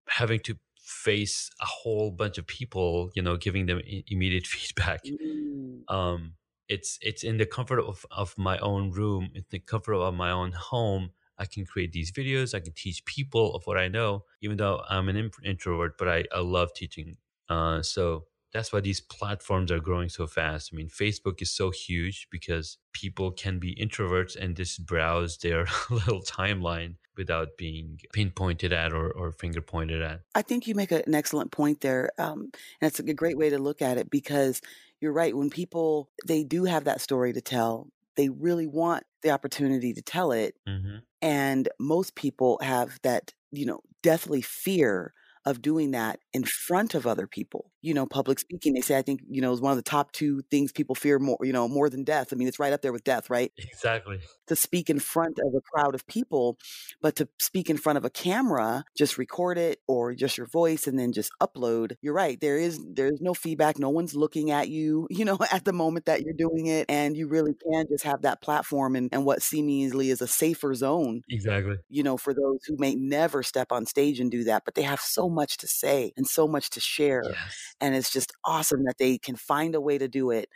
having 0.09 0.41
to 0.41 0.57
face 0.79 1.51
a 1.61 1.65
whole 1.65 2.11
bunch 2.11 2.39
of 2.39 2.47
people 2.47 3.11
you 3.15 3.23
know 3.23 3.37
giving 3.37 3.67
them 3.67 3.79
i- 3.87 4.05
immediate 4.09 4.47
feedback. 4.55 5.03
Mm. 5.05 5.83
um 5.89 6.35
it's 6.69 6.99
it's 7.01 7.23
in 7.23 7.39
the 7.39 7.47
comfort 7.47 7.81
of, 7.81 8.05
of 8.11 8.35
my 8.39 8.59
own 8.59 8.91
room 8.91 9.31
in 9.35 9.45
the 9.51 9.59
comfort 9.59 9.95
of 9.95 10.15
my 10.15 10.31
own 10.31 10.53
home 10.53 11.11
i 11.39 11.45
can 11.45 11.65
create 11.65 11.93
these 11.93 12.11
videos 12.13 12.55
i 12.55 12.61
can 12.61 12.73
teach 12.73 13.05
people 13.05 13.55
of 13.55 13.65
what 13.67 13.79
i 13.79 13.89
know 13.89 14.25
even 14.41 14.57
though 14.57 14.83
i'm 14.89 15.09
an 15.09 15.31
introvert 15.45 15.97
but 15.99 16.09
i, 16.09 16.25
I 16.35 16.41
love 16.41 16.73
teaching. 16.75 17.17
Uh, 17.49 17.83
so 17.83 18.25
that's 18.53 18.73
why 18.73 18.81
these 18.81 19.01
platforms 19.01 19.71
are 19.73 19.81
growing 19.81 20.09
so 20.09 20.27
fast. 20.27 20.71
I 20.73 20.77
mean 20.77 20.89
facebook 20.89 21.43
is 21.43 21.51
so 21.55 21.71
huge 21.71 22.29
because 22.31 22.79
people 22.93 23.31
can 23.31 23.59
be 23.59 23.75
introverts 23.75 24.37
and 24.37 24.57
just 24.57 24.87
browse 24.87 25.39
their 25.39 25.67
little 25.91 26.23
timeline 26.23 26.97
without 27.17 27.57
being 27.59 28.01
pinpointed 28.13 28.73
at 28.73 28.93
or, 28.93 29.11
or 29.11 29.33
finger 29.33 29.61
pointed 29.61 30.03
at 30.03 30.21
I 30.35 30.43
think 30.43 30.67
you 30.67 30.75
make 30.75 30.93
an 30.93 31.15
excellent 31.15 31.53
point 31.53 31.81
there, 31.81 32.11
um, 32.19 32.51
and 32.81 32.89
it's 32.89 32.99
a 32.99 33.15
great 33.15 33.37
way 33.37 33.51
to 33.51 33.59
look 33.59 33.83
at 33.83 33.99
it 33.99 34.11
because 34.11 34.61
you're 35.01 35.13
right, 35.13 35.37
when 35.37 35.51
people 35.51 36.11
they 36.27 36.45
do 36.45 36.65
have 36.65 36.85
that 36.85 37.01
story 37.01 37.33
to 37.33 37.41
tell, 37.41 37.89
they 38.17 38.29
really 38.29 38.67
want 38.67 39.05
the 39.23 39.31
opportunity 39.31 39.93
to 39.95 40.03
tell 40.03 40.33
it, 40.33 40.55
hmm 40.67 40.99
and 41.21 41.69
most 41.79 42.17
people 42.17 42.59
have 42.63 42.99
that, 43.03 43.33
you 43.53 43.65
know, 43.65 43.81
deathly 44.03 44.43
fear 44.43 45.15
of 45.45 45.63
doing 45.63 45.93
that 45.93 46.21
in 46.33 46.45
front 46.45 46.95
of 46.95 47.07
other 47.07 47.27
people. 47.27 47.72
You 47.83 47.95
know, 47.95 48.07
public 48.07 48.39
speaking. 48.39 48.75
They 48.75 48.81
say, 48.81 48.97
I 48.97 49.03
think, 49.03 49.21
you 49.29 49.41
know, 49.43 49.53
is 49.53 49.61
one 49.61 49.73
of 49.73 49.77
the 49.77 49.83
top 49.83 50.13
2 50.13 50.43
things 50.51 50.73
people 50.73 50.95
fear 50.95 51.19
more 51.19 51.39
you 51.43 51.53
know, 51.53 51.69
more 51.69 51.91
than 51.91 52.05
death. 52.05 52.33
I 52.33 52.37
mean, 52.37 52.49
it's 52.49 52.59
right 52.59 52.73
up 52.73 52.83
there 52.83 52.93
with 52.93 53.05
death, 53.05 53.31
right? 53.31 53.53
Exactly. 53.59 54.21
To 54.49 54.57
speak 54.57 54.91
in 54.91 54.99
front 54.99 55.39
of 55.39 55.55
a 55.55 55.61
crowd 55.61 55.95
of 55.95 56.07
people, 56.07 56.59
but 57.01 57.17
to 57.17 57.29
speak 57.39 57.71
in 57.71 57.77
front 57.77 57.97
of 57.99 58.05
a 58.05 58.11
camera, 58.11 58.85
just 58.97 59.19
record 59.19 59.59
it 59.59 59.81
or 59.87 60.15
just 60.15 60.37
your 60.39 60.47
voice 60.47 60.87
and 60.87 60.99
then 60.99 61.13
just 61.13 61.33
upload. 61.43 61.97
You're 62.03 62.15
right, 62.15 62.41
there 62.41 62.59
is 62.59 62.81
there's 62.95 63.21
no 63.21 63.35
feedback, 63.35 63.79
no 63.79 63.91
one's 63.91 64.15
looking 64.15 64.51
at 64.51 64.69
you, 64.69 65.07
you 65.11 65.25
know, 65.25 65.39
at 65.51 65.65
the 65.65 65.73
moment 65.73 66.07
that 66.07 66.23
you're 66.23 66.35
doing 66.35 66.67
it, 66.67 66.87
and 66.89 67.17
you 67.17 67.29
really 67.29 67.53
can 67.55 67.87
just 67.89 68.05
have 68.05 68.23
that 68.23 68.43
platform 68.43 68.97
and 68.97 69.09
and 69.13 69.25
what 69.25 69.43
seemingly 69.43 70.11
is 70.11 70.21
a 70.23 70.29
safer 70.29 70.75
zone, 70.75 71.23
Exactly. 71.29 71.77
you 71.89 72.03
know, 72.03 72.17
for 72.17 72.35
those 72.35 72.61
who 72.67 72.77
may 72.79 72.95
never 72.95 73.43
step 73.43 73.73
on 73.73 73.87
stage 73.87 74.21
and 74.21 74.31
do 74.31 74.45
that, 74.45 74.65
but 74.65 74.75
they 74.75 74.83
have 74.83 75.01
so 75.01 75.29
much 75.29 75.57
to 75.59 75.67
say 75.67 76.13
and 76.17 76.27
so 76.27 76.47
much 76.49 76.71
to 76.71 76.81
share, 76.81 77.23
Yes. 77.23 77.72
And 77.83 77.95
it's 77.97 78.13
just 78.13 78.33
awesome 78.45 78.85
that 78.87 78.99
they 78.99 79.19
can 79.19 79.37
find 79.37 79.75
a 79.77 79.83
way 79.83 79.99
to 79.99 80.09
do 80.09 80.31
it, 80.33 80.49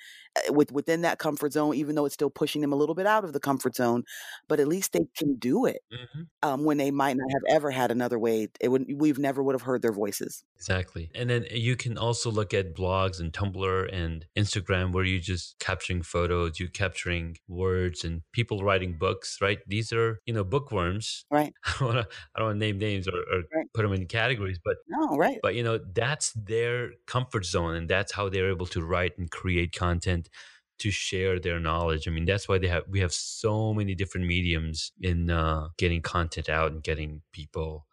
with 0.50 0.73
within 0.73 1.02
that 1.02 1.19
comfort 1.19 1.52
zone, 1.52 1.75
even 1.75 1.95
though 1.95 2.05
it's 2.07 2.14
still 2.14 2.31
pushing 2.31 2.61
them 2.62 2.73
a 2.73 2.76
little 2.76 2.95
bit 2.95 3.07
out 3.07 3.25
of 3.25 3.33
the 3.33 3.40
comfort 3.40 3.76
zone, 3.76 4.05
but 4.49 4.61
at 4.61 4.69
least 4.69 4.93
they 4.93 5.07
can 5.16 5.37
do 5.37 5.66
it, 5.66 5.83
Mhm. 5.93 6.28
um, 6.43 6.64
when 6.64 6.78
they 6.78 6.90
might 6.90 7.16
not 7.16 7.31
have 7.33 7.57
ever 7.57 7.71
had 7.71 7.90
another 7.90 8.19
way. 8.19 8.49
It 8.61 8.69
would 8.69 8.87
we've 8.95 9.19
never 9.19 9.43
would 9.43 9.55
have 9.55 9.62
heard 9.62 9.83
their 9.83 9.93
voices. 9.93 10.45
Exactly. 10.59 11.11
And 11.14 11.28
then 11.28 11.47
you 11.50 11.76
can 11.76 11.99
also 11.99 12.31
look 12.31 12.55
at 12.55 12.75
blogs 12.75 13.21
and 13.21 13.31
Tumblr 13.31 13.93
and 13.93 14.26
Instagram 14.37 14.93
where 14.93 15.05
you're 15.05 15.21
just 15.21 15.59
capturing 15.59 16.02
photos, 16.02 16.59
you're 16.59 16.71
capturing 16.71 17.37
words 17.47 18.05
and 18.05 18.23
people 18.33 18.62
writing 18.64 18.97
books, 18.97 19.38
right? 19.43 19.59
These 19.66 19.93
are, 19.93 20.19
you 20.25 20.33
know, 20.33 20.45
bookworms. 20.45 21.26
Right. 21.31 21.52
I 21.64 21.78
don't 21.81 21.95
don't 22.37 22.47
wanna 22.47 22.55
name 22.59 22.78
names 22.78 23.07
or, 23.07 23.19
or 23.19 23.43
Right. 23.52 23.69
put 23.75 23.83
them 23.83 23.93
in 23.93 24.07
categories, 24.07 24.59
but 24.64 24.76
No, 24.88 25.16
right. 25.16 25.43
but 25.43 25.55
you 25.55 25.62
know, 25.62 25.78
that's 25.78 26.33
their 26.33 26.93
comfort 27.07 27.45
zone 27.45 27.75
and 27.75 27.88
that's 27.90 28.12
how 28.12 28.28
they're 28.31 28.50
able 28.50 28.66
to 28.66 28.83
write 28.85 29.19
and 29.19 29.31
create 29.31 29.73
content 29.73 30.25
to 30.78 30.90
share 30.90 31.40
their 31.40 31.59
knowledge. 31.59 32.06
I 32.06 32.11
mean, 32.11 32.25
that's 32.26 32.49
why 32.49 32.59
they 32.59 32.68
have 32.68 32.85
we 32.88 33.00
have 33.00 33.12
so 33.12 33.73
many 33.75 33.95
different 33.95 34.26
mediums 34.26 34.92
in 35.00 35.30
uh, 35.30 35.68
getting 35.78 36.02
content 36.02 36.49
out 36.49 36.73
and 36.73 36.83
getting 36.83 37.23
people, 37.33 37.87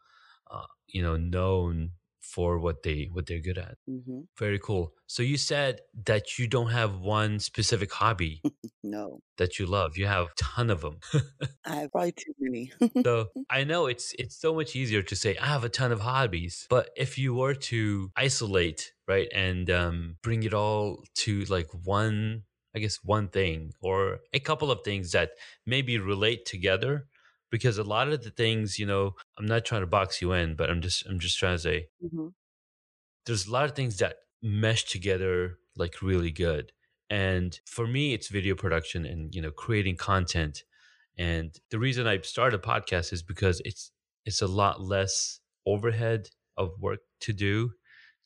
uh, 0.52 0.66
you 0.88 1.02
know, 1.02 1.18
known 1.18 1.92
for 2.24 2.58
what 2.58 2.84
they 2.84 3.10
what 3.12 3.26
they're 3.28 3.40
good 3.42 3.58
at. 3.58 3.76
Mhm. 3.90 4.28
Very 4.40 4.58
cool. 4.60 4.94
So 5.08 5.22
you 5.24 5.38
said 5.38 5.82
that 6.06 6.40
you 6.40 6.48
don't 6.48 6.72
have 6.72 7.00
one 7.00 7.40
specific 7.40 7.92
hobby 7.92 8.42
No. 8.84 9.20
that 9.38 9.60
you 9.60 9.66
love. 9.66 9.98
You 9.98 10.08
have 10.08 10.26
a 10.28 10.36
ton 10.38 10.70
of 10.70 10.82
them. 10.82 10.98
I 11.66 11.76
have 11.76 11.92
probably 11.92 12.14
too 12.14 12.34
many. 12.40 12.72
so 13.04 13.28
I 13.50 13.64
know 13.66 13.88
it's 13.88 14.14
it's 14.18 14.36
so 14.40 14.54
much 14.56 14.76
easier 14.76 15.02
to 15.04 15.16
say 15.16 15.36
I 15.38 15.48
have 15.48 15.64
a 15.64 15.70
ton 15.70 15.92
of 15.92 16.02
hobbies, 16.02 16.66
but 16.70 16.90
if 16.96 17.18
you 17.18 17.34
were 17.36 17.54
to 17.72 18.10
isolate, 18.16 18.94
right, 19.08 19.28
and 19.34 19.70
um, 19.70 20.16
bring 20.24 20.44
it 20.44 20.54
all 20.54 21.04
to 21.24 21.44
like 21.46 21.70
one, 21.86 22.44
I 22.76 22.80
guess 22.80 23.00
one 23.04 23.28
thing 23.28 23.74
or 23.82 24.20
a 24.34 24.40
couple 24.40 24.72
of 24.72 24.82
things 24.84 25.12
that 25.12 25.32
maybe 25.66 25.98
relate 26.00 26.46
together, 26.46 27.08
because 27.54 27.78
a 27.78 27.84
lot 27.86 28.10
of 28.10 28.24
the 28.26 28.32
things, 28.32 28.80
you 28.80 28.88
know, 28.88 29.16
I'm 29.38 29.46
not 29.46 29.66
trying 29.66 29.84
to 29.84 29.88
box 29.88 30.22
you 30.24 30.34
in, 30.34 30.56
but 30.58 30.72
I'm 30.72 30.82
just 30.82 31.06
I'm 31.08 31.20
just 31.20 31.40
trying 31.40 31.56
to 31.56 31.60
say 31.70 31.88
Mhm. 32.02 32.34
there's 33.26 33.48
a 33.48 33.52
lot 33.52 33.66
of 33.66 33.76
things 33.76 33.98
that 33.98 34.18
mesh 34.42 34.84
together 34.86 35.58
like 35.76 36.02
really 36.02 36.32
good. 36.32 36.72
And 37.10 37.60
for 37.66 37.88
me, 37.88 38.14
it's 38.14 38.28
video 38.28 38.56
production 38.56 39.06
and 39.06 39.34
you 39.34 39.42
know 39.42 39.52
creating 39.52 39.98
content. 39.98 40.64
And 41.18 41.56
the 41.70 41.80
reason 41.80 42.08
I 42.08 42.20
started 42.22 42.60
a 42.60 42.64
podcast 42.64 43.14
is 43.14 43.24
because 43.24 43.62
it's 43.66 43.92
it's 44.26 44.42
a 44.42 44.48
lot 44.48 44.82
less 44.82 45.40
overhead 45.66 46.30
of 46.58 46.72
work 46.80 47.00
to 47.22 47.34
do 47.34 47.72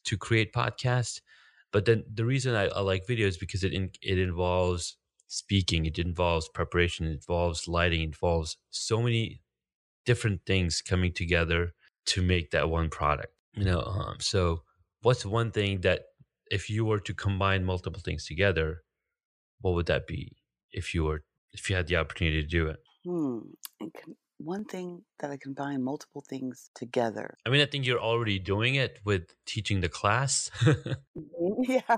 to 0.06 0.18
create 0.18 0.54
podcasts. 0.54 1.22
But 1.72 1.86
then 1.86 2.04
the 2.12 2.26
reason 2.26 2.56
I, 2.56 2.66
I 2.68 2.80
like 2.82 3.08
video 3.08 3.28
is 3.28 3.38
because 3.38 3.64
it 3.64 3.74
in, 3.74 3.92
it 4.02 4.18
involves 4.20 4.98
speaking, 5.28 5.86
it 5.86 6.00
involves 6.00 6.50
preparation, 6.50 7.06
it 7.06 7.12
involves 7.12 7.68
lighting, 7.68 8.02
it 8.02 8.06
involves 8.06 8.58
so 8.70 9.02
many 9.02 9.42
different 10.06 10.42
things 10.46 10.82
coming 10.82 11.12
together 11.14 11.74
to 12.06 12.22
make 12.22 12.52
that 12.52 12.70
one 12.70 12.90
product. 12.90 13.34
You 13.54 13.66
know, 13.66 13.82
um, 13.82 14.18
so 14.20 14.62
what's 15.02 15.26
one 15.26 15.52
thing 15.52 15.82
that 15.82 16.02
if 16.50 16.70
you 16.70 16.86
were 16.86 17.00
to 17.00 17.14
combine 17.14 17.66
multiple 17.66 18.02
things 18.04 18.26
together, 18.26 18.84
what 19.62 19.74
would 19.74 19.88
that 19.88 20.08
be? 20.08 20.38
If 20.72 20.94
you 20.94 21.04
were 21.04 21.24
if 21.52 21.70
you 21.70 21.76
had 21.76 21.88
the 21.88 21.96
opportunity 21.98 22.42
to 22.42 22.48
do 22.48 22.68
it? 22.68 22.78
Hmm. 23.06 23.40
One 24.38 24.66
thing 24.66 25.04
that 25.20 25.32
I 25.32 25.38
combine 25.38 25.84
multiple 25.84 26.24
things 26.28 26.70
together. 26.76 27.38
I 27.46 27.50
mean, 27.50 27.62
I 27.62 27.66
think 27.66 27.86
you're 27.86 28.00
already 28.00 28.40
doing 28.40 28.76
it 28.76 29.00
with 29.04 29.34
teaching 29.46 29.82
the 29.82 29.90
class. 29.90 30.52
Mhm, 31.18 31.56
yeah, 31.68 31.98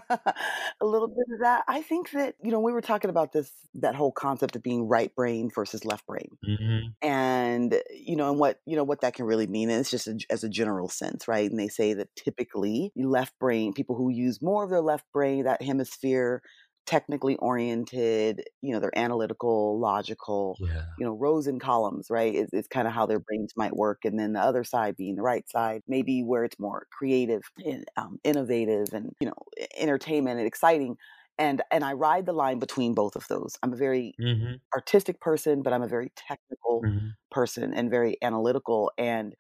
a 0.79 0.85
little 0.85 1.07
bit 1.07 1.25
of 1.33 1.39
that. 1.41 1.63
I 1.67 1.81
think 1.81 2.11
that, 2.11 2.35
you 2.41 2.51
know, 2.51 2.59
we 2.59 2.71
were 2.71 2.81
talking 2.81 3.09
about 3.09 3.33
this 3.33 3.51
that 3.75 3.95
whole 3.95 4.11
concept 4.11 4.55
of 4.55 4.63
being 4.63 4.87
right 4.87 5.13
brain 5.13 5.49
versus 5.53 5.83
left 5.85 6.05
brain, 6.07 6.37
hmm 6.43 6.93
and, 7.01 7.81
you 7.91 8.15
know, 8.15 8.29
and 8.31 8.39
what 8.39 8.59
you 8.65 8.75
know, 8.77 8.83
what 8.83 9.01
that 9.01 9.15
can 9.15 9.25
really 9.25 9.47
mean, 9.47 9.69
and 9.69 9.79
it's 9.81 9.91
just 9.91 10.07
a 10.07 10.19
as 10.29 10.43
a 10.43 10.49
general 10.49 10.89
sense, 10.89 11.27
right? 11.27 11.49
And 11.49 11.59
they 11.59 11.69
say 11.69 11.93
that 11.95 12.15
typically, 12.15 12.91
left 12.95 13.37
brain 13.39 13.73
people 13.73 13.95
who 13.95 14.09
use 14.09 14.41
more 14.41 14.63
of 14.65 14.69
their 14.71 14.81
left 14.81 15.05
brain, 15.13 15.45
that 15.45 15.61
hemisphere, 15.61 16.41
technically 16.89 17.37
oriented, 17.37 18.43
you 18.61 18.73
know, 18.73 18.79
they're 18.81 18.97
analytical, 18.99 19.79
logical, 19.79 20.59
Yeah. 20.59 20.85
you 20.97 21.05
know, 21.05 21.13
rows 21.13 21.47
and 21.47 21.61
columns, 21.61 22.09
right? 22.11 22.35
Is 22.35 22.49
is 22.53 22.67
kinda 22.67 22.89
how 22.91 23.05
their 23.07 23.19
brains 23.19 23.53
might 23.57 23.75
work, 23.77 24.05
and 24.05 24.19
then 24.19 24.33
the 24.33 24.41
other 24.41 24.63
side 24.65 24.97
being 24.97 25.15
the 25.15 25.23
right 25.23 25.49
side, 25.49 25.83
maybe 25.87 26.23
where 26.23 26.43
it's 26.45 26.59
more 26.59 26.87
creative 26.91 27.43
and, 27.65 27.85
um, 27.97 28.19
innovative 28.25 28.87
and, 28.93 29.15
you 29.21 29.27
know, 29.27 29.35
entertainment 29.77 30.39
and 30.39 30.47
exciting, 30.47 30.97
and 31.39 31.61
and 31.71 31.83
I 31.85 31.93
ride 31.93 32.25
the 32.27 32.33
line 32.33 32.59
between 32.59 32.93
both 32.95 33.15
of 33.17 33.27
those. 33.29 33.57
I'm 33.63 33.73
a 33.73 33.77
very 33.77 34.17
hmm 34.17 34.61
artistic 34.75 35.19
person, 35.21 35.61
but 35.63 35.73
I'm 35.73 35.83
a 35.83 35.87
very 35.87 36.11
technical 36.15 36.87
hmm 36.87 37.09
person 37.31 37.73
and 37.73 37.89
very 37.91 38.17
analytical, 38.23 38.91
and 38.97 39.35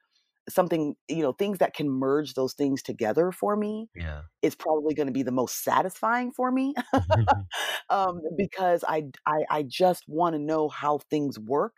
something 0.49 0.95
you 1.07 1.21
know, 1.23 1.33
things 1.33 1.59
that 1.59 1.73
can 1.75 1.89
merge 1.89 2.33
those 2.35 2.53
things 2.53 2.81
together 2.83 3.31
for 3.31 3.55
me 3.55 3.89
Yeah. 3.93 4.23
is 4.41 4.55
probably 4.55 4.93
gonna 4.95 5.11
be 5.11 5.23
the 5.23 5.31
most 5.31 5.63
satisfying 5.63 6.31
for 6.31 6.51
me, 6.51 6.75
um, 7.89 8.21
because 8.37 8.83
I 8.87 9.63
just 9.63 10.05
wanna 10.07 10.39
know 10.39 10.69
how 10.69 10.99
things 11.09 11.39
work. 11.39 11.77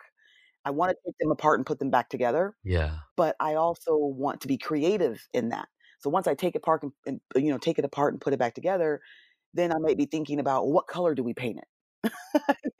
I 0.65 0.71
wanna 0.71 0.95
take 1.05 1.15
them 1.19 1.31
apart 1.31 1.59
and 1.59 1.65
put 1.67 1.79
them 1.79 1.91
back 1.91 2.09
together, 2.09 2.55
yeah. 2.63 2.99
but 3.17 3.35
I 3.39 3.55
also 3.55 3.97
want 3.97 4.41
to 4.41 4.47
be 4.47 4.57
creative 4.57 5.27
in 5.33 5.49
that. 5.49 5.69
So 5.99 6.09
once 6.09 6.27
I 6.27 6.35
take 6.35 6.55
it 6.55 6.59
apart 6.59 6.83
and 6.83 6.93
and, 7.07 7.21
you 7.45 7.51
know, 7.51 7.57
take 7.59 7.79
it 7.79 7.85
apart 7.85 8.13
and 8.13 8.21
put 8.21 8.33
it 8.33 8.39
back 8.39 8.55
together, 8.55 9.01
then 9.53 9.73
I 9.73 9.77
might 9.79 9.97
be 9.97 10.07
thinking 10.07 10.39
about 10.39 10.67
what 10.69 10.87
color 10.87 11.15
do 11.15 11.23
we 11.23 11.33
paint 11.35 11.59
it? 11.59 11.67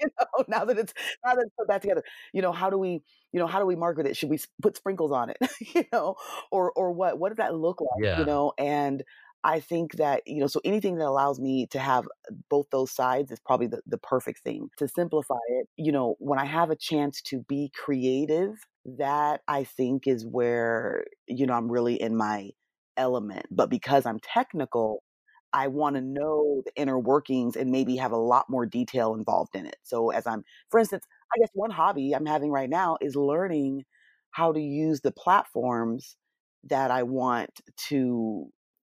You 0.01 0.07
know, 0.19 0.43
now 0.47 0.65
that 0.65 0.77
it's 0.79 0.93
now 1.23 1.35
that 1.35 1.43
it's 1.45 1.53
put 1.57 1.67
back 1.67 1.81
together, 1.81 2.03
you 2.33 2.41
know, 2.41 2.51
how 2.51 2.69
do 2.69 2.77
we 2.77 3.03
you 3.31 3.39
know, 3.39 3.47
how 3.47 3.59
do 3.59 3.65
we 3.65 3.75
market 3.75 4.07
it? 4.07 4.17
Should 4.17 4.29
we 4.29 4.39
put 4.61 4.75
sprinkles 4.75 5.11
on 5.11 5.29
it? 5.29 5.37
You 5.75 5.83
know? 5.93 6.15
Or 6.51 6.71
or 6.75 6.91
what 6.91 7.19
what 7.19 7.29
does 7.29 7.37
that 7.37 7.55
look 7.55 7.81
like, 7.81 8.07
you 8.11 8.25
know? 8.25 8.53
And 8.57 9.03
I 9.43 9.59
think 9.59 9.93
that, 9.95 10.21
you 10.27 10.39
know, 10.39 10.47
so 10.47 10.61
anything 10.63 10.97
that 10.97 11.07
allows 11.07 11.39
me 11.39 11.65
to 11.67 11.79
have 11.79 12.07
both 12.49 12.67
those 12.71 12.91
sides 12.91 13.31
is 13.31 13.39
probably 13.39 13.67
the 13.67 13.81
the 13.85 13.97
perfect 13.97 14.39
thing. 14.43 14.69
To 14.77 14.87
simplify 14.87 15.39
it, 15.49 15.67
you 15.77 15.91
know, 15.91 16.15
when 16.19 16.39
I 16.39 16.45
have 16.45 16.69
a 16.71 16.75
chance 16.75 17.21
to 17.23 17.39
be 17.47 17.71
creative, 17.75 18.55
that 18.85 19.41
I 19.47 19.63
think 19.63 20.07
is 20.07 20.25
where, 20.25 21.05
you 21.27 21.45
know, 21.45 21.53
I'm 21.53 21.71
really 21.71 21.99
in 22.01 22.15
my 22.15 22.51
element, 22.97 23.45
but 23.51 23.69
because 23.69 24.05
I'm 24.05 24.19
technical, 24.19 25.03
I 25.53 25.67
wanna 25.67 26.01
know 26.01 26.61
the 26.65 26.71
inner 26.75 26.99
workings 26.99 27.55
and 27.55 27.71
maybe 27.71 27.95
have 27.97 28.11
a 28.11 28.17
lot 28.17 28.49
more 28.49 28.65
detail 28.65 29.13
involved 29.15 29.55
in 29.55 29.65
it. 29.65 29.77
So 29.83 30.11
as 30.11 30.25
I'm 30.27 30.43
for 30.69 30.79
instance, 30.79 31.05
I 31.35 31.39
guess 31.39 31.49
one 31.53 31.71
hobby 31.71 32.13
I'm 32.15 32.25
having 32.25 32.51
right 32.51 32.69
now 32.69 32.97
is 33.01 33.15
learning 33.15 33.85
how 34.31 34.53
to 34.53 34.61
use 34.61 35.01
the 35.01 35.11
platforms 35.11 36.17
that 36.65 36.91
I 36.91 37.03
want 37.03 37.49
to, 37.89 38.47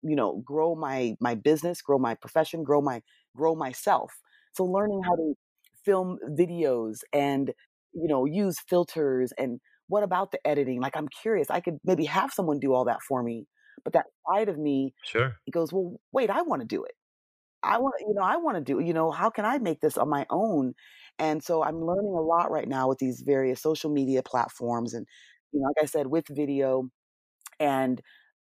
you 0.03 0.15
know, 0.15 0.41
grow 0.45 0.75
my 0.75 1.15
my 1.19 1.35
business, 1.35 1.81
grow 1.81 1.99
my 1.99 2.15
profession, 2.15 2.63
grow 2.63 2.81
my 2.81 3.01
grow 3.35 3.55
myself. 3.55 4.13
So 4.53 4.65
learning 4.65 5.01
how 5.03 5.15
to 5.15 5.35
film 5.85 6.17
videos 6.31 6.99
and, 7.13 7.49
you 7.93 8.07
know, 8.07 8.25
use 8.25 8.59
filters 8.59 9.31
and 9.37 9.59
what 9.89 10.03
about 10.03 10.31
the 10.31 10.45
editing? 10.45 10.81
Like, 10.81 10.97
I'm 10.97 11.07
curious, 11.07 11.49
I 11.49 11.61
could 11.61 11.77
maybe 11.85 12.05
have 12.05 12.33
someone 12.33 12.59
do 12.59 12.73
all 12.73 12.83
that 12.85 13.01
for 13.01 13.23
me, 13.23 13.47
but 13.83 13.93
that 13.93 14.07
side 14.29 14.49
of 14.49 14.57
me, 14.57 14.93
Sure. 15.01 15.39
it 15.47 15.51
goes, 15.51 15.73
"Well, 15.73 15.99
wait, 16.13 16.29
I 16.31 16.41
wanna 16.43 16.65
do 16.65 16.83
it. 16.85 16.95
I 17.63 17.77
mm. 17.77 17.79
wanna 17.79 17.95
you 18.01 18.13
know, 18.13 18.23
I 18.23 18.37
wanna 18.37 18.61
do 18.61 18.79
you 18.79 18.93
know, 18.93 19.11
how 19.11 19.29
can 19.29 19.45
I 19.45 19.57
make 19.59 19.81
this 19.81 19.97
on 19.97 20.09
my 20.09 20.25
own?" 20.29 20.75
And 21.19 21.43
so 21.43 21.63
I'm 21.63 21.81
learning 21.85 22.13
a 22.15 22.21
lot 22.21 22.51
right 22.51 22.67
now 22.67 22.87
with 22.89 22.99
these 22.99 23.21
various 23.21 23.61
social 23.61 23.91
media 23.91 24.23
platforms 24.23 24.93
and, 24.93 25.07
you 25.53 25.59
know, 25.61 25.67
like 25.67 25.83
I 25.83 25.87
said, 25.87 26.07
with 26.07 26.27
video 26.29 26.89
and, 27.59 28.01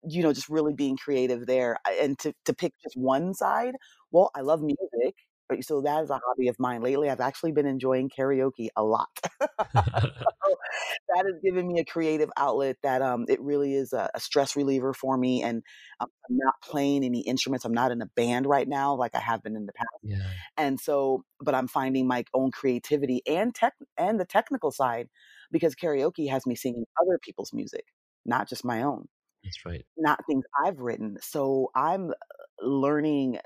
you 0.03 0.23
know, 0.23 0.33
just 0.33 0.49
really 0.49 0.73
being 0.75 0.97
creative 0.97 1.47
there. 1.47 1.77
And 2.01 2.19
to 2.21 2.33
to 2.45 2.55
pick 2.55 2.73
just 2.83 2.97
one 2.97 3.33
side, 3.35 3.75
well, 4.11 4.31
I 4.35 4.41
love 4.41 4.61
music. 4.63 5.15
So 5.61 5.81
that 5.81 6.03
is 6.03 6.09
a 6.09 6.19
hobby 6.25 6.47
of 6.49 6.57
mine. 6.59 6.81
Lately, 6.81 7.09
I've 7.09 7.19
actually 7.21 7.51
been 7.53 7.65
enjoying 7.65 8.09
karaoke 8.09 8.69
a 8.75 8.83
lot. 8.83 9.09
So, 9.21 9.29
that 11.15 11.25
has 11.25 11.35
given 11.43 11.67
me 11.67 11.79
a 11.79 11.85
creative 11.85 12.29
outlet 12.37 12.77
that, 12.83 13.01
um, 13.01 13.25
it 13.29 13.41
really 13.41 13.73
is 13.75 13.93
a 13.93 14.09
a 14.15 14.19
stress 14.19 14.55
reliever 14.55 14.93
for 14.93 15.17
me, 15.17 15.43
and 15.43 15.63
I'm 15.99 16.07
I'm 16.29 16.37
not 16.37 16.55
playing 16.63 17.03
any 17.05 17.21
instruments, 17.21 17.65
I'm 17.65 17.73
not 17.73 17.91
in 17.91 18.01
a 18.01 18.07
band 18.15 18.45
right 18.47 18.67
now 18.67 18.95
like 18.95 19.15
I 19.15 19.19
have 19.19 19.43
been 19.43 19.55
in 19.55 19.65
the 19.67 19.73
past, 19.73 19.87
Yeah. 20.01 20.37
and 20.57 20.79
so 20.79 21.23
but 21.41 21.55
I'm 21.55 21.67
finding 21.67 22.07
my 22.07 22.25
own 22.33 22.51
creativity 22.51 23.21
and 23.27 23.53
tech 23.55 23.73
and 23.97 24.19
the 24.19 24.25
technical 24.25 24.71
side 24.71 25.09
because 25.51 25.75
karaoke 25.75 26.29
has 26.29 26.45
me 26.47 26.55
singing 26.55 26.85
other 27.01 27.19
people's 27.23 27.53
music, 27.53 27.85
not 28.25 28.49
just 28.49 28.65
my 28.65 28.83
own. 28.83 29.07
That's 29.43 29.65
right. 29.65 29.85
Not 29.97 30.25
things 30.27 30.45
I've 30.65 30.79
written, 30.79 31.17
so 31.21 31.71
I'm, 31.75 32.11
uh, 32.11 32.15
learning, 32.61 33.39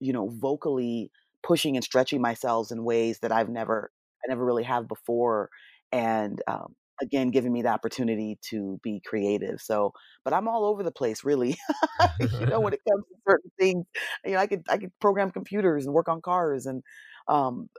you 0.00 0.12
know, 0.12 0.28
vocally 0.28 1.10
pushing 1.48 1.76
and 1.76 1.84
stretching 1.84 2.22
myself 2.22 2.72
in 2.72 2.84
ways 2.84 3.20
that 3.20 3.32
I've 3.32 3.50
never 3.50 3.92
I 4.24 4.28
never 4.28 4.44
really 4.44 4.64
have 4.64 4.88
before, 4.88 5.50
and, 5.92 6.42
um, 6.48 6.74
again, 7.02 7.30
giving 7.30 7.52
me 7.52 7.62
the 7.62 7.68
opportunity 7.68 8.38
to 8.50 8.80
be 8.82 9.00
creative, 9.06 9.60
so 9.60 9.92
but 10.24 10.34
I'm 10.34 10.48
all 10.48 10.64
over 10.66 10.82
the 10.84 10.92
place, 10.92 11.24
really, 11.24 11.56
you 12.20 12.46
know, 12.48 12.60
when 12.60 12.72
it 12.74 12.80
comes 12.88 13.04
to 13.08 13.16
certain 13.28 13.50
things, 13.58 13.86
you 14.24 14.32
know, 14.32 14.38
I 14.38 14.46
could 14.48 14.64
I 14.68 14.78
could 14.78 14.92
program 15.00 15.30
computers 15.32 15.86
and 15.86 15.94
work 15.94 16.08
on 16.08 16.20
cars 16.22 16.66
and, 16.66 16.82
um, 17.28 17.70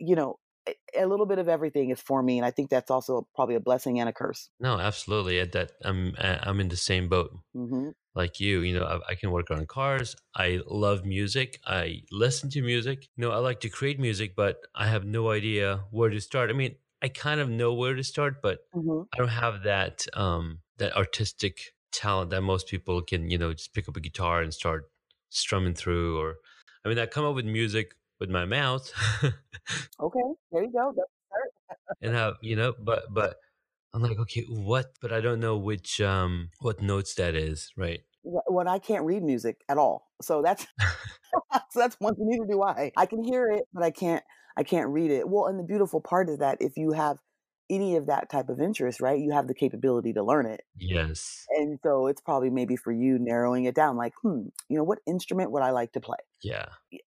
you 0.00 0.16
know, 0.16 0.38
a 0.96 1.06
little 1.06 1.26
bit 1.26 1.38
of 1.38 1.48
everything 1.48 1.90
is 1.90 2.00
for 2.00 2.22
me, 2.22 2.38
and 2.38 2.46
I 2.46 2.50
think 2.52 2.70
that's 2.70 2.90
also 2.90 3.28
probably 3.34 3.54
a 3.56 3.60
blessing 3.60 4.00
and 4.00 4.08
a 4.08 4.12
curse. 4.12 4.50
No, 4.60 4.78
absolutely, 4.78 5.38
at 5.40 5.52
that 5.52 5.72
I'm 5.82 6.14
I'm 6.18 6.60
in 6.60 6.68
the 6.68 6.76
same 6.76 7.08
boat 7.08 7.30
Mhm. 7.54 7.92
Like 8.16 8.40
you, 8.40 8.60
you 8.62 8.74
know, 8.78 8.84
I 8.86 9.12
I 9.12 9.16
can 9.16 9.30
work 9.32 9.50
on 9.52 9.66
cars, 9.66 10.16
I 10.36 10.60
love 10.66 11.04
music, 11.06 11.60
I 11.66 12.02
listen 12.10 12.50
to 12.50 12.62
music, 12.62 13.08
you 13.16 13.22
know, 13.22 13.32
I 13.32 13.38
like 13.38 13.60
to 13.60 13.70
create 13.70 14.00
music, 14.00 14.34
but 14.36 14.60
I 14.74 14.88
have 14.88 15.04
no 15.04 15.30
idea 15.30 15.84
where 15.92 16.10
to 16.10 16.20
start. 16.20 16.50
I 16.50 16.54
mean, 16.54 16.76
I 17.02 17.08
kind 17.08 17.40
of 17.40 17.48
know 17.50 17.74
where 17.74 17.94
to 17.94 18.04
start, 18.04 18.42
but 18.42 18.60
Mhm. 18.72 19.06
I 19.14 19.18
don't 19.18 19.28
have 19.28 19.62
that, 19.64 20.06
um, 20.14 20.62
that 20.78 20.96
artistic 20.96 21.74
talent 21.92 22.30
that 22.30 22.42
most 22.42 22.68
people 22.68 23.02
can, 23.02 23.30
you 23.30 23.38
know, 23.38 23.52
just 23.54 23.74
pick 23.74 23.88
up 23.88 23.96
a 23.96 24.00
guitar 24.00 24.42
and 24.42 24.52
start 24.54 24.90
strumming 25.30 25.74
through 25.74 26.18
or 26.20 26.36
I 26.84 26.88
mean, 26.88 26.98
I 26.98 27.06
come 27.06 27.24
up 27.24 27.34
with 27.34 27.46
music 27.46 27.94
with 28.20 28.30
my 28.30 28.44
mouth. 28.44 28.92
Okay, 30.00 30.22
there 30.50 30.64
you 30.64 30.72
go, 30.72 30.94
and 32.00 32.14
have 32.14 32.34
you 32.42 32.56
know, 32.56 32.74
but 32.78 33.12
but 33.12 33.38
I'm 33.96 34.02
like, 34.02 34.18
"Okay, 34.18 34.44
what?" 34.48 34.92
But 35.00 35.12
I 35.12 35.20
don't 35.22 35.40
know 35.40 35.56
which, 35.56 36.00
um, 36.02 36.50
what 36.60 36.82
notes 36.82 37.14
that 37.14 37.34
is, 37.34 37.72
right? 37.76 38.00
Wh 38.24 38.44
when 38.52 38.68
I 38.68 38.78
can't 38.78 39.04
read 39.04 39.22
music 39.22 39.62
at 39.68 39.78
all, 39.78 40.10
so 40.20 40.42
that's 40.42 40.66
so 41.70 41.80
that's 41.80 41.96
one 42.00 42.14
thing, 42.14 42.28
neither 42.28 42.46
do 42.46 42.62
I. 42.62 42.92
I 42.96 43.06
can 43.06 43.24
hear 43.24 43.50
it, 43.50 43.64
but 43.72 43.82
I 43.82 43.90
can't 43.90 44.22
I 44.56 44.62
can't 44.64 44.88
read 44.90 45.10
it. 45.10 45.28
Well, 45.28 45.46
and 45.46 45.58
the 45.58 45.64
beautiful 45.64 46.00
part 46.00 46.28
is 46.28 46.38
that 46.38 46.58
if 46.60 46.76
you 46.76 46.92
have 46.92 47.18
any 47.70 47.96
of 47.96 48.06
that 48.06 48.30
type 48.30 48.48
of 48.48 48.60
interest, 48.60 49.00
right, 49.00 49.20
you 49.20 49.32
have 49.32 49.48
the 49.48 49.54
capability 49.54 50.12
to 50.14 50.22
learn 50.24 50.46
it, 50.46 50.62
Yes. 50.78 51.48
and 51.50 51.78
so 51.84 52.06
it's 52.08 52.20
probably 52.22 52.50
maybe 52.50 52.76
for 52.76 52.92
you 52.92 53.18
narrowing 53.20 53.64
it 53.66 53.74
down 53.76 53.96
like, 53.96 54.14
"Hmm, 54.22 54.48
you 54.68 54.78
know, 54.78 54.84
what 54.84 55.00
instrument 55.06 55.52
would 55.52 55.62
I 55.62 55.70
like 55.72 55.92
to 55.94 56.00
play?" 56.00 56.18
Yeah. 56.42 56.68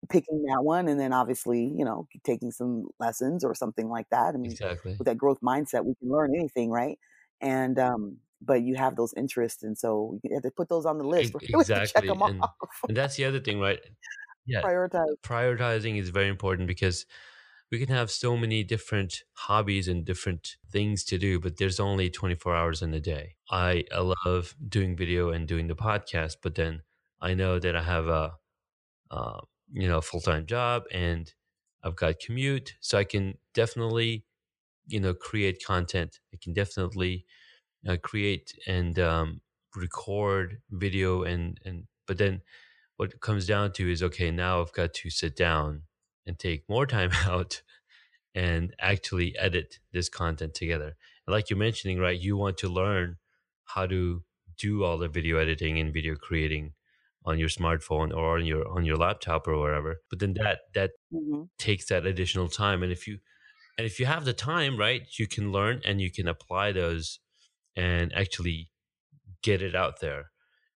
Picking 0.08 0.42
that 0.44 0.62
one 0.64 0.88
and 0.88 0.98
then 1.00 1.12
obviously, 1.12 1.64
you 1.76 1.84
know, 1.84 2.08
taking 2.24 2.50
some 2.50 2.88
lessons 3.00 3.44
or 3.44 3.54
something 3.54 3.88
like 3.88 4.08
that. 4.10 4.34
I 4.34 4.38
mean, 4.38 4.58
Exactly. 4.58 4.98
with 4.98 5.06
that 5.06 5.18
growth 5.18 5.40
mindset, 5.42 5.84
we 5.84 5.94
can 5.96 6.08
learn 6.10 6.34
anything, 6.34 6.70
right? 6.70 6.98
And, 7.40 7.78
um, 7.78 8.18
but 8.40 8.62
you 8.62 8.74
have 8.76 8.96
those 8.96 9.14
interests, 9.16 9.62
and 9.62 9.76
so 9.78 10.20
you 10.22 10.34
have 10.34 10.42
to 10.42 10.50
put 10.50 10.68
those 10.68 10.86
on 10.86 10.98
the 10.98 11.04
list, 11.08 11.34
check 11.84 12.04
exactly, 12.04 12.20
and 12.24 12.48
and 12.88 12.96
that's 12.96 13.16
the 13.16 13.24
other 13.24 13.40
thing, 13.40 13.60
right? 13.60 13.80
Yeah, 14.46 14.64
Prioritize. 14.64 15.16
prioritizing 15.22 15.98
is 15.98 16.10
very 16.10 16.28
important 16.28 16.68
because 16.68 17.06
we 17.70 17.78
can 17.78 17.88
have 17.88 18.10
so 18.10 18.36
many 18.36 18.62
different 18.64 19.22
hobbies 19.34 19.88
and 19.88 20.04
different 20.04 20.56
things 20.70 21.04
to 21.04 21.18
do, 21.18 21.40
but 21.40 21.56
there's 21.58 21.80
only 21.80 22.10
24 22.10 22.54
hours 22.56 22.82
in 22.82 22.94
a 22.94 23.00
day. 23.00 23.36
I 23.50 23.84
I 23.92 24.00
love 24.26 24.54
doing 24.68 24.96
video 24.96 25.30
and 25.30 25.48
doing 25.48 25.66
the 25.68 25.76
podcast, 25.76 26.36
but 26.42 26.54
then 26.54 26.82
I 27.20 27.34
know 27.34 27.58
that 27.58 27.76
I 27.76 27.82
have 27.82 28.06
a, 28.08 28.38
you 29.72 29.88
know, 29.88 30.00
full-time 30.00 30.46
job 30.46 30.84
and 30.92 31.32
I've 31.82 31.96
got 31.96 32.18
commute, 32.20 32.74
so 32.80 32.98
I 32.98 33.04
can 33.04 33.38
definitely, 33.54 34.24
you 34.88 35.00
know, 35.00 35.14
create 35.14 35.64
content. 35.64 36.20
I 36.34 36.38
can 36.42 36.54
definitely, 36.54 37.26
uh, 37.88 37.96
create 38.02 38.54
and, 38.66 38.98
um, 39.00 39.40
record 39.76 40.62
video 40.70 41.22
and 41.24 41.60
and 41.64 41.86
but 42.06 42.18
then 42.18 42.42
what 42.98 43.20
comes 43.20 43.46
down 43.46 43.72
to 43.74 43.90
is, 43.90 44.02
okay, 44.02 44.30
now 44.30 44.62
I've 44.62 44.72
got 44.72 44.94
to 44.94 45.10
sit 45.10 45.36
down 45.36 45.84
and 46.26 46.38
take 46.38 46.68
more 46.68 46.86
time 46.86 47.10
out 47.24 47.62
and 48.34 48.74
actually 48.80 49.36
edit 49.38 49.78
this 49.92 50.08
content 50.08 50.54
together. 50.54 50.96
And 51.26 51.32
like 51.34 51.50
you're 51.50 51.58
mentioning, 51.58 51.98
right, 51.98 52.20
you 52.20 52.36
want 52.36 52.58
to 52.58 52.68
learn 52.68 53.16
how 53.64 53.86
to 53.86 54.24
do 54.58 54.84
all 54.84 54.98
the 54.98 55.08
video 55.08 55.38
editing 55.38 55.78
and 55.78 55.92
video 55.92 56.16
creating 56.16 56.74
on 57.24 57.38
your 57.38 57.48
smartphone 57.48 58.14
or 58.14 58.38
on 58.38 58.46
your 58.46 58.68
on 58.68 58.84
your 58.84 58.96
laptop 58.96 59.48
or 59.48 59.58
wherever. 59.58 60.02
But 60.10 60.20
then 60.20 60.34
that 60.34 60.60
that 60.74 60.92
Mhm. 61.10 61.46
takes 61.58 61.86
that 61.86 62.06
additional 62.06 62.48
time. 62.48 62.82
And 62.82 62.92
if 62.92 63.06
you 63.06 63.18
and 63.78 63.86
if 63.86 64.00
you 64.00 64.06
have 64.06 64.24
the 64.24 64.34
time, 64.34 64.78
right, 64.78 65.02
you 65.18 65.26
can 65.28 65.52
learn 65.52 65.82
and 65.84 66.00
you 66.00 66.10
can 66.12 66.28
apply 66.28 66.72
those 66.72 67.20
and 67.76 68.12
actually 68.14 68.70
get 69.42 69.62
it 69.62 69.74
out 69.74 70.00
there. 70.00 70.30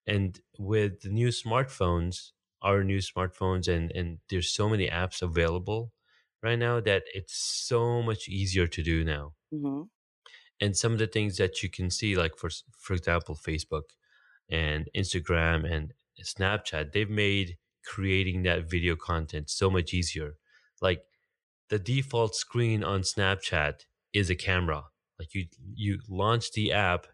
And 0.06 0.40
with 0.58 1.02
the 1.02 1.10
new 1.10 1.28
smartphones, 1.28 2.32
our 2.62 2.84
new 2.84 2.98
smartphones, 2.98 3.68
and 3.68 3.92
and 3.92 4.18
there's 4.30 4.50
so 4.50 4.68
many 4.68 4.88
apps 4.88 5.22
available 5.22 5.92
right 6.42 6.58
now 6.58 6.80
that 6.80 7.04
it's 7.14 7.34
so 7.34 8.02
much 8.02 8.28
easier 8.28 8.66
to 8.66 8.82
do 8.82 9.04
now. 9.04 9.34
Mhm. 9.52 9.90
And 10.60 10.76
some 10.76 10.92
of 10.92 10.98
the 10.98 11.06
things 11.06 11.36
that 11.38 11.62
you 11.62 11.70
can 11.70 11.90
see, 11.90 12.16
like 12.16 12.36
for 12.36 12.50
for 12.78 12.94
example, 12.94 13.34
Facebook 13.34 13.90
and 14.50 14.88
Instagram 14.96 15.70
and 15.70 15.94
Snapchat, 16.22 16.92
they've 16.92 17.10
made 17.10 17.58
creating 17.84 18.42
that 18.42 18.68
video 18.70 18.94
content 18.96 19.48
so 19.50 19.70
much 19.70 19.94
easier. 19.94 20.36
Like 20.82 21.04
the 21.70 21.78
default 21.78 22.34
screen 22.36 22.84
on 22.84 23.02
Snapchat 23.02 23.86
is 24.12 24.30
a 24.30 24.36
camera. 24.36 24.84
Like 25.18 25.34
you 25.34 25.48
you 25.74 26.00
launch 26.08 26.52
the 26.52 26.72
app 26.72 27.06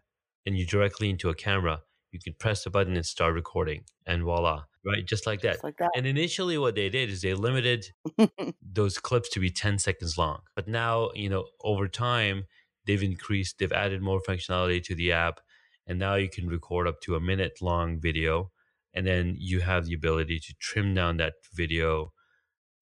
and 0.45 0.57
you 0.57 0.65
directly 0.65 1.09
into 1.09 1.29
a 1.29 1.35
camera. 1.35 1.83
You 2.11 2.19
can 2.19 2.33
press 2.35 2.63
the 2.63 2.69
button 2.71 2.95
and 2.97 3.05
start 3.05 3.33
recording, 3.35 3.85
and 4.05 4.23
voila, 4.23 4.65
right? 4.87 5.05
Just 5.05 5.25
like 5.27 5.41
that. 5.41 5.53
Just 5.53 5.63
like 5.63 5.77
that. 5.77 5.91
And 5.95 6.05
initially, 6.07 6.57
what 6.57 6.75
they 6.75 6.89
did 6.89 7.09
is 7.09 7.21
they 7.21 7.33
limited 7.33 7.87
those 8.61 8.97
clips 8.97 9.29
to 9.29 9.39
be 9.39 9.49
10 9.51 9.79
seconds 9.79 10.17
long. 10.17 10.41
But 10.55 10.67
now, 10.67 11.09
you 11.15 11.29
know, 11.29 11.47
over 11.63 11.87
time, 11.87 12.45
they've 12.85 13.03
increased, 13.03 13.59
they've 13.59 13.71
added 13.71 14.01
more 14.01 14.21
functionality 14.21 14.83
to 14.83 14.95
the 14.95 15.11
app. 15.11 15.39
And 15.85 15.99
now 15.99 16.15
you 16.15 16.29
can 16.29 16.47
record 16.47 16.87
up 16.87 17.01
to 17.01 17.15
a 17.15 17.19
minute 17.19 17.61
long 17.61 17.99
video. 17.99 18.51
And 18.93 19.05
then 19.05 19.35
you 19.37 19.59
have 19.61 19.85
the 19.85 19.93
ability 19.93 20.39
to 20.39 20.53
trim 20.59 20.93
down 20.93 21.17
that 21.17 21.33
video 21.53 22.13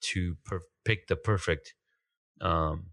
to 0.01 0.35
per- 0.45 0.61
pick 0.83 1.07
the 1.07 1.15
perfect 1.15 1.73
um, 2.41 2.87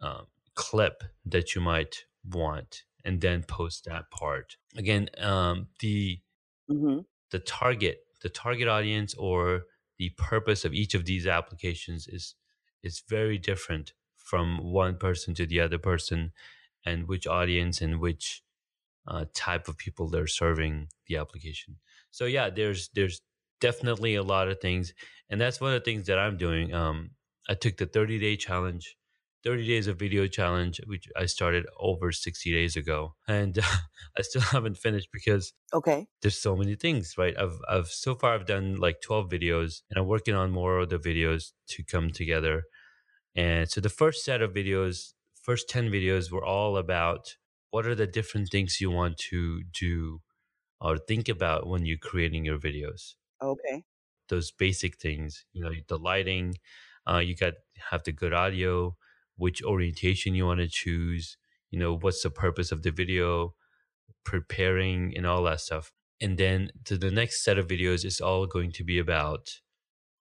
um, 0.00 0.26
clip 0.54 1.02
that 1.26 1.54
you 1.54 1.60
might 1.60 2.04
want 2.24 2.84
and 3.04 3.20
then 3.20 3.42
post 3.42 3.84
that 3.86 4.10
part. 4.10 4.56
Again, 4.76 5.08
um, 5.18 5.68
the 5.80 6.20
Mhm. 6.70 7.04
the 7.30 7.38
target 7.40 8.04
the 8.22 8.28
target 8.28 8.68
audience 8.68 9.14
or 9.14 9.62
the 9.98 10.10
purpose 10.10 10.64
of 10.64 10.74
each 10.74 10.94
of 10.94 11.04
these 11.04 11.26
applications 11.26 12.06
is 12.08 12.34
is 12.82 13.02
very 13.08 13.38
different 13.38 13.92
from 14.16 14.58
one 14.58 14.96
person 14.96 15.34
to 15.34 15.46
the 15.46 15.60
other 15.60 15.78
person 15.78 16.32
and 16.86 17.08
which 17.08 17.26
audience 17.26 17.80
and 17.80 18.00
which 18.00 18.42
uh, 19.06 19.24
type 19.34 19.68
of 19.68 19.76
people 19.76 20.08
they're 20.08 20.26
serving 20.26 20.88
the 21.06 21.16
application. 21.16 21.76
So 22.10 22.24
yeah 22.26 22.50
there's 22.50 22.90
there's 22.94 23.20
definitely 23.60 24.14
a 24.14 24.22
lot 24.22 24.48
of 24.48 24.60
things. 24.60 24.94
And 25.28 25.40
that's 25.40 25.60
one 25.60 25.74
of 25.74 25.80
the 25.80 25.84
things 25.84 26.06
that 26.06 26.18
i'm 26.18 26.36
doing. 26.36 26.72
Um, 26.74 27.10
i 27.48 27.54
took 27.54 27.76
the 27.76 27.86
30 27.86 28.18
day 28.18 28.36
challenge 28.36 28.96
30 29.44 29.66
days 29.66 29.86
of 29.86 29.98
video 29.98 30.26
challenge 30.26 30.80
which 30.86 31.08
i 31.16 31.26
started 31.26 31.66
over 31.78 32.12
60 32.12 32.52
days 32.52 32.76
ago 32.76 33.14
and 33.28 33.58
i 34.18 34.22
still 34.22 34.42
haven't 34.42 34.76
finished 34.78 35.08
because 35.12 35.52
Okay. 35.72 36.08
there's 36.22 36.38
so 36.38 36.56
many 36.56 36.74
things, 36.74 37.16
right? 37.18 37.36
I've 37.38 37.58
I've 37.68 37.88
so 37.88 38.14
far 38.14 38.34
I've 38.34 38.46
done 38.46 38.76
like 38.76 39.00
12 39.02 39.30
videos 39.30 39.82
and 39.90 39.98
I'm 39.98 40.06
working 40.06 40.34
on 40.34 40.50
more 40.50 40.78
of 40.78 40.88
the 40.90 40.98
videos 40.98 41.52
to 41.68 41.84
come 41.84 42.10
together. 42.10 42.64
And 43.34 43.70
so 43.70 43.80
the 43.80 43.88
first 43.90 44.24
set 44.24 44.42
of 44.42 44.52
videos, 44.52 45.14
first 45.42 45.68
10 45.68 45.90
videos 45.90 46.30
were 46.30 46.44
all 46.44 46.76
about 46.76 47.36
what 47.70 47.86
are 47.86 47.94
the 47.94 48.06
different 48.06 48.50
things 48.50 48.80
you 48.80 48.90
want 48.90 49.18
to 49.30 49.62
do 49.64 50.20
or 50.80 50.98
think 50.98 51.28
about 51.28 51.66
when 51.68 51.86
you're 51.86 51.98
creating 51.98 52.44
your 52.44 52.58
videos. 52.58 53.14
Okay. 53.40 53.84
Those 54.28 54.52
basic 54.52 54.98
things, 54.98 55.44
you 55.52 55.62
know, 55.62 55.72
the 55.88 55.98
lighting, 55.98 56.54
uh, 57.06 57.18
you 57.18 57.34
got 57.36 57.54
have 57.90 58.04
the 58.04 58.12
good 58.12 58.32
audio, 58.32 58.96
which 59.40 59.62
orientation 59.64 60.36
you 60.36 60.46
want 60.46 60.60
to 60.60 60.68
choose, 60.68 61.38
you 61.72 61.80
know, 61.80 61.96
what's 61.96 62.22
the 62.22 62.30
purpose 62.30 62.72
of 62.72 62.84
the 62.84 62.92
video, 62.92 63.54
preparing 64.24 65.16
and 65.16 65.26
all 65.26 65.42
that 65.44 65.60
stuff. 65.60 65.92
And 66.20 66.38
then 66.38 66.70
to 66.84 66.98
the 66.98 67.10
next 67.10 67.44
set 67.44 67.58
of 67.58 67.68
videos 67.68 68.04
is 68.04 68.20
all 68.20 68.46
going 68.46 68.72
to 68.72 68.84
be 68.84 68.98
about 68.98 69.60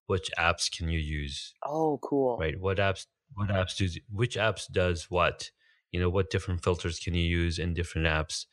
which 0.07 0.29
apps 0.37 0.71
can 0.75 0.89
you 0.89 0.99
use, 0.99 1.55
Oh, 1.63 1.97
cool. 2.01 2.37
right? 2.37 2.59
What 2.59 2.77
apps 2.77 3.05
what 3.33 3.49
apps 3.49 3.77
do 3.77 3.87
which 4.11 4.35
apps 4.35 4.71
does 4.71 5.09
what? 5.11 5.51
You 5.91 5.99
know, 5.99 6.09
what 6.09 6.29
different 6.29 6.63
filters 6.63 6.99
can 6.99 7.13
you 7.15 7.23
use 7.25 7.59
in 7.59 7.73
different 7.73 8.07
apps? 8.07 8.45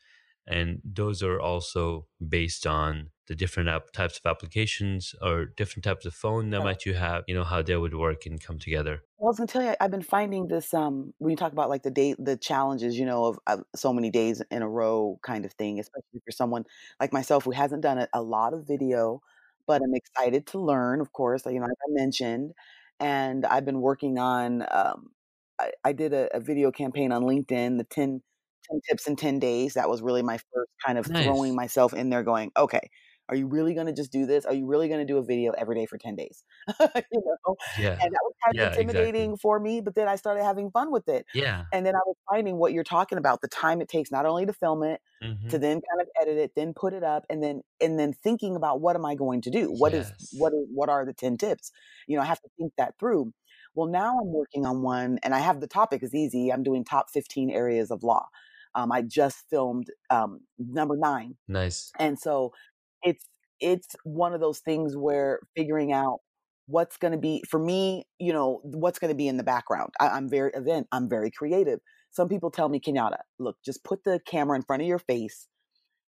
And 0.46 0.82
those 0.84 1.22
are 1.22 1.40
also 1.40 2.08
based 2.26 2.66
on 2.66 3.10
the 3.28 3.36
different 3.36 3.68
app 3.70 3.92
types 3.92 4.18
of 4.18 4.26
applications 4.30 5.14
or 5.22 5.46
different 5.46 5.84
types 5.84 6.06
of 6.06 6.14
phone 6.14 6.50
that 6.50 6.60
Yeah. 6.60 6.64
might 6.64 6.86
you 6.86 6.94
have, 6.94 7.24
you 7.28 7.34
know, 7.36 7.44
how 7.44 7.62
they 7.62 7.76
would 7.76 7.94
work 7.94 8.26
and 8.26 8.42
come 8.42 8.58
together. 8.60 9.02
Well, 9.18 9.28
I 9.28 9.30
was 9.30 9.38
gonna 9.38 9.46
tell 9.46 9.62
you, 9.62 9.74
I've 9.80 9.90
been 9.90 10.02
finding 10.02 10.48
this, 10.48 10.74
um, 10.74 11.14
when 11.18 11.30
you 11.30 11.36
talk 11.36 11.52
about, 11.52 11.70
like, 11.70 11.82
the 11.82 11.90
day 11.90 12.14
the 12.18 12.36
challenges, 12.36 12.98
you 12.98 13.06
know, 13.06 13.24
of 13.24 13.38
of 13.46 13.64
so 13.74 13.92
many 13.92 14.10
days 14.10 14.42
in 14.50 14.60
a 14.62 14.68
row 14.68 15.18
kind 15.22 15.44
of 15.46 15.52
thing, 15.54 15.80
especially 15.80 16.20
for 16.24 16.32
someone 16.32 16.64
like 17.00 17.12
myself 17.14 17.44
who 17.44 17.50
hasn't 17.52 17.82
done 17.82 17.98
a 17.98 18.08
a 18.12 18.22
lot 18.22 18.52
of 18.52 18.66
video, 18.66 19.22
but 19.66 19.80
I'm 19.82 19.94
excited 19.94 20.46
to 20.48 20.58
learn, 20.60 21.00
of 21.00 21.12
course, 21.12 21.46
you 21.46 21.54
know, 21.58 21.66
like 21.66 21.78
I 21.88 21.92
mentioned, 21.92 22.52
and 23.00 23.46
I've 23.46 23.64
been 23.64 23.80
working 23.80 24.18
on, 24.18 24.66
um 24.70 25.12
I 25.58 25.72
I 25.84 25.92
did 25.94 26.12
a 26.12 26.28
a 26.36 26.40
video 26.40 26.70
campaign 26.70 27.10
on 27.10 27.22
LinkedIn, 27.22 27.78
the 27.78 27.84
10 27.84 28.22
10 28.70 28.80
tips 28.86 29.06
in 29.08 29.16
10 29.16 29.38
days, 29.38 29.74
that 29.74 29.88
was 29.88 30.02
really 30.02 30.22
my 30.22 30.36
first 30.52 30.70
kind 30.84 30.98
of 30.98 31.06
throwing 31.16 31.54
myself 31.54 31.94
in 31.94 32.10
there 32.10 32.22
going, 32.22 32.52
"Okay, 32.58 32.90
are 33.28 33.36
you 33.36 33.46
really 33.48 33.74
gonna 33.74 33.92
just 33.92 34.12
do 34.12 34.26
this? 34.26 34.44
Are 34.46 34.54
you 34.54 34.66
really 34.66 34.88
gonna 34.88 35.04
do 35.06 35.18
a 35.18 35.24
video 35.24 35.52
every 35.52 35.74
day 35.76 35.86
for 35.86 35.98
10 35.98 36.16
days?" 36.16 36.44
You 37.12 37.22
know? 37.24 37.56
Yeah. 37.76 38.02
And 38.02 38.12
that 38.12 38.20
was 38.24 38.34
kind 38.44 38.54
of 38.58 38.62
Yeah, 38.62 38.74
exactly. 38.74 39.28
intimidating 39.28 39.36
for 39.36 39.60
me, 39.60 39.80
but 39.80 39.94
then 39.94 40.08
I 40.08 40.16
started 40.16 40.44
having 40.44 40.70
fun 40.70 40.90
with 40.92 41.08
it. 41.08 41.26
Yeah. 41.32 41.66
And 41.72 41.86
then 41.86 41.94
I 41.96 42.00
was 42.06 42.16
finding 42.30 42.56
what 42.58 42.72
you're 42.72 42.84
talking 42.84 43.18
about, 43.18 43.40
the 43.42 43.48
time 43.48 43.80
it 43.80 43.88
takes 43.88 44.10
not 44.10 44.26
only 44.26 44.46
to 44.46 44.52
film 44.52 44.82
it, 44.82 45.00
to 45.50 45.58
Mhm. 45.58 45.60
then 45.60 45.80
kind 45.80 46.00
of 46.00 46.08
edit 46.20 46.36
it, 46.38 46.52
then 46.56 46.74
put 46.74 46.92
it 46.92 47.04
up, 47.04 47.24
and 47.30 47.42
then 47.42 47.62
and 47.80 47.98
then 47.98 48.12
thinking 48.12 48.56
about 48.56 48.80
what 48.80 48.96
am 48.96 49.04
I 49.04 49.14
going 49.14 49.40
to 49.42 49.50
do? 49.50 49.70
What 49.70 49.94
is 49.94 50.12
Yes. 50.18 50.28
what 50.32 50.52
is 50.52 50.66
what 50.74 50.88
are 50.88 51.04
the 51.06 51.14
10 51.14 51.36
tips? 51.36 51.70
You 52.08 52.16
know, 52.16 52.22
I 52.22 52.26
have 52.26 52.40
to 52.42 52.48
think 52.58 52.72
that 52.78 52.94
through. 52.98 53.32
Well, 53.74 53.88
now 53.88 54.18
I'm 54.20 54.32
working 54.32 54.66
on 54.66 54.82
one, 54.82 55.18
and 55.22 55.34
I 55.34 55.38
have 55.40 55.60
the 55.60 55.68
topic 55.68 56.02
is 56.02 56.14
easy. 56.14 56.52
I'm 56.52 56.62
doing 56.64 56.84
top 56.84 57.10
15 57.10 57.50
areas 57.50 57.90
of 57.90 58.02
law. 58.02 58.26
Um, 58.74 58.90
I 58.92 59.02
just 59.02 59.44
filmed, 59.50 59.86
um, 60.10 60.40
number 60.58 60.96
9. 60.96 61.36
Nice. 61.48 61.94
And 61.98 62.18
so 62.18 62.52
it's 63.06 63.26
it's 63.60 63.96
one 64.04 64.34
of 64.34 64.42
those 64.42 64.60
things 64.60 64.96
where 64.96 65.40
figuring 65.56 65.92
out 65.94 66.20
what's 66.68 66.98
gonna 66.98 67.18
be 67.18 67.44
for 67.50 67.60
me, 67.60 68.06
you 68.20 68.34
know, 68.34 68.60
what's 68.64 69.00
gonna 69.00 69.14
be 69.16 69.28
in 69.28 69.38
the 69.38 69.44
background. 69.44 69.92
I 70.00 70.08
I'm 70.10 70.30
very 70.30 70.52
event 70.54 70.88
I'm 70.92 71.08
very 71.10 71.32
creative. 71.32 71.80
Some 72.12 72.28
people 72.30 72.50
tell 72.52 72.70
me, 72.70 72.80
"Kenyatta, 72.80 73.18
look, 73.40 73.58
just 73.64 73.84
put 73.84 74.04
the 74.04 74.20
camera 74.26 74.56
in 74.56 74.64
front 74.64 74.82
of 74.82 74.88
your 74.88 75.00
face 75.00 75.48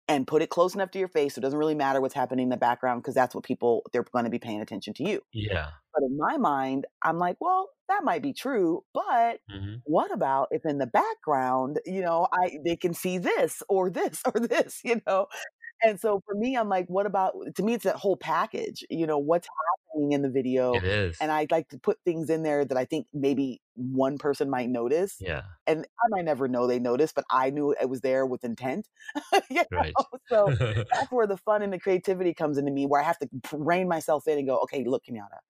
and 0.09 0.27
put 0.27 0.43
it 0.43 0.51
close 0.51 0.75
enough 0.75 0.91
to 0.93 0.99
your 0.99 1.09
face 1.09 1.35
so 1.35 1.41
it 1.41 1.43
doesn't 1.43 1.59
really 1.59 1.75
matter 1.77 2.01
what's 2.01 2.15
happening 2.15 2.45
in 2.45 2.51
the 2.51 2.57
background 2.59 3.03
because 3.03 3.15
that's 3.15 3.35
what 3.35 3.45
people 3.45 3.85
they're 3.93 4.05
gonna 4.15 4.31
be 4.31 4.39
paying 4.41 4.61
attention 4.63 4.95
to 4.95 5.05
you." 5.05 5.23
Yeah. 5.33 5.73
But 5.95 6.03
in 6.05 6.17
my 6.19 6.37
mind, 6.39 6.87
I'm 7.03 7.19
like, 7.19 7.37
"Well, 7.41 7.71
that 7.89 8.05
might 8.05 8.23
be 8.23 8.33
true, 8.33 8.85
but 8.95 9.41
Mhm. 9.49 9.85
what 9.85 10.13
about 10.13 10.49
if 10.51 10.65
in 10.67 10.79
the 10.79 10.87
background, 10.87 11.81
you 11.87 12.03
know, 12.03 12.27
I 12.33 12.59
they 12.65 12.77
can 12.77 12.95
see 12.95 13.19
this 13.19 13.63
or 13.69 13.91
this 13.91 14.23
or 14.35 14.41
this," 14.41 14.81
you 14.85 15.01
know? 15.07 15.27
And 15.85 16.01
so 16.01 16.21
for 16.27 16.35
me, 16.35 16.57
I'm 16.57 16.69
like, 16.69 16.87
what 16.89 17.07
about 17.07 17.35
to 17.57 17.63
me, 17.63 17.75
it's 17.75 17.85
that 17.85 17.97
whole 17.97 18.17
package, 18.17 18.85
you 18.91 19.07
know, 19.07 19.19
what's 19.19 19.49
happening 19.93 20.13
in 20.13 20.23
the 20.23 20.31
video, 20.31 20.73
It 20.73 20.85
is. 20.85 21.19
and 21.21 21.31
I'd 21.33 21.51
like 21.51 21.69
to 21.71 21.79
put 21.79 21.99
things 22.05 22.31
in 22.31 22.43
there 22.43 22.65
that 22.65 22.77
I 22.79 22.85
think 22.87 23.07
maybe 23.13 23.61
one 23.75 24.19
person 24.19 24.51
might 24.51 24.71
notice, 24.71 25.21
Yeah. 25.21 25.43
and 25.67 25.87
I 26.05 26.09
might 26.11 26.25
never 26.25 26.49
know 26.49 26.67
they 26.67 26.79
noticed, 26.79 27.15
but 27.15 27.25
I 27.31 27.51
knew 27.51 27.73
it 27.73 27.89
was 27.89 28.01
there 28.03 28.27
with 28.27 28.45
intent, 28.45 28.89
Right. 29.71 29.97
So 30.31 30.55
that's 30.93 31.11
where 31.13 31.27
the 31.27 31.37
fun 31.39 31.63
and 31.63 31.73
the 31.73 31.79
creativity 31.81 32.35
comes 32.35 32.59
into 32.59 32.73
me, 32.73 32.87
where 32.87 33.01
I 33.01 33.05
have 33.05 33.19
to 33.21 33.29
rein 33.53 33.89
myself 33.89 34.27
in 34.29 34.39
and 34.39 34.47
go, 34.49 34.59
"Okay, 34.65 34.85
look, 34.85 35.05
Kenyatta, 35.09 35.41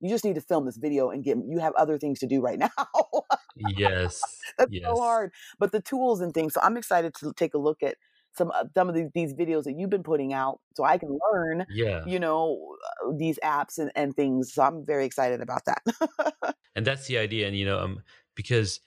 you 0.00 0.10
just 0.10 0.24
need 0.24 0.36
to 0.36 0.40
film 0.42 0.66
this 0.66 0.78
video 0.78 1.10
and 1.10 1.24
get 1.24 1.38
you 1.48 1.58
have 1.60 1.74
other 1.76 1.98
things 1.98 2.20
to 2.20 2.26
do 2.26 2.40
right 2.42 2.58
now." 2.58 2.70
Yes. 3.56 4.22
That's 4.58 4.72
so 4.84 5.00
hard, 5.00 5.32
but 5.58 5.72
the 5.72 5.80
tools 5.82 6.20
and 6.20 6.34
things 6.34 6.54
so 6.54 6.60
I'm 6.62 6.76
excited 6.76 7.14
to 7.16 7.32
take 7.34 7.54
a 7.54 7.58
look 7.58 7.82
at 7.82 7.96
some, 8.38 8.52
some 8.74 8.88
of 8.88 8.94
these 8.96 9.10
these 9.14 9.34
videos 9.34 9.64
that 9.64 9.74
you've 9.78 9.90
been 9.90 10.04
putting 10.04 10.32
out 10.32 10.60
so 10.74 10.84
I 10.84 10.98
can 10.98 11.18
learn, 11.32 11.66
Yeah. 11.68 12.06
you 12.06 12.20
know, 12.20 12.76
uh, 13.04 13.12
these 13.18 13.38
apps 13.44 13.78
and 13.78 13.92
and 13.96 14.16
things, 14.16 14.54
so 14.54 14.62
I'm 14.62 14.86
very 14.86 15.04
excited 15.06 15.40
about 15.42 15.62
that. 15.66 15.82
And 16.74 16.86
that's 16.86 17.06
the 17.06 17.18
idea, 17.18 17.46
and, 17.46 17.56
you 17.56 17.64
know, 17.64 17.78
um, 17.80 18.02
because, 18.34 18.80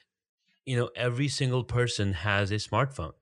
you 0.65 0.77
know, 0.77 0.91
every 0.95 1.27
single 1.27 1.63
person 1.63 2.13
has 2.13 2.51
a 2.51 2.55
smartphone, 2.55 3.13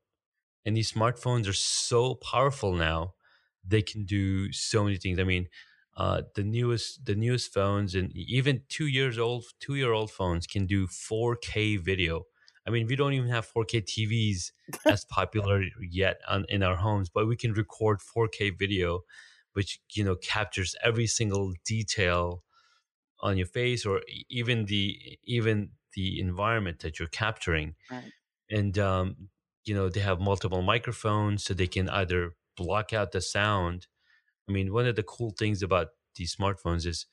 and 0.65 0.77
these 0.77 0.91
smartphones 0.91 1.47
are 1.49 1.53
so 1.53 2.15
powerful 2.15 2.73
now, 2.75 3.15
they 3.63 3.81
can 3.81 4.05
do 4.05 4.51
so 4.53 4.83
many 4.83 4.97
things. 4.97 5.19
I 5.19 5.25
mean, 5.25 5.49
uh, 5.97 6.23
the 6.35 6.43
newest 6.43 7.05
the 7.05 7.15
newest 7.15 7.53
phones 7.53 7.95
and 7.95 8.15
even 8.17 8.63
2 8.69 8.87
years 8.87 9.17
old 9.19 9.45
two-year-old 9.59 10.11
phones 10.11 10.47
can 10.47 10.65
do 10.67 10.87
4K 10.87 11.77
video. 11.77 12.25
I 12.69 12.71
mean, 12.71 12.85
we 12.85 12.95
don't 12.95 13.13
even 13.13 13.29
have 13.29 13.51
4K 13.51 13.81
TVs 13.81 14.51
as 14.85 15.03
popular 15.05 15.63
yet 15.81 16.21
on 16.27 16.45
in 16.49 16.61
our 16.61 16.75
homes, 16.75 17.09
but 17.09 17.27
we 17.27 17.35
can 17.35 17.53
record 17.53 17.99
4K 17.99 18.59
video, 18.59 19.01
which, 19.53 19.79
you 19.95 20.03
know, 20.03 20.15
captures 20.15 20.75
every 20.83 21.07
single 21.07 21.55
detail 21.65 22.43
on 23.21 23.37
your 23.37 23.47
face 23.47 23.87
or 23.87 24.01
even 24.29 24.65
the 24.65 25.17
even 25.23 25.71
the 25.93 26.19
environment 26.19 26.81
that 26.81 26.99
you're 26.99 27.07
capturing. 27.07 27.73
Right. 27.89 28.11
And, 28.51 28.77
um, 28.77 29.29
you 29.65 29.73
know, 29.73 29.89
they 29.89 30.01
have 30.01 30.19
multiple 30.19 30.61
microphones 30.61 31.43
so 31.43 31.55
they 31.55 31.65
can 31.67 31.89
either 31.89 32.35
block 32.55 32.93
out 32.93 33.13
the 33.13 33.21
sound. 33.21 33.87
I 34.47 34.51
mean, 34.51 34.71
one 34.71 34.85
of 34.85 34.95
the 34.95 35.03
cool 35.03 35.31
things 35.31 35.63
about 35.63 35.87
these 36.17 36.35
smartphones 36.35 36.85
is 36.85 37.07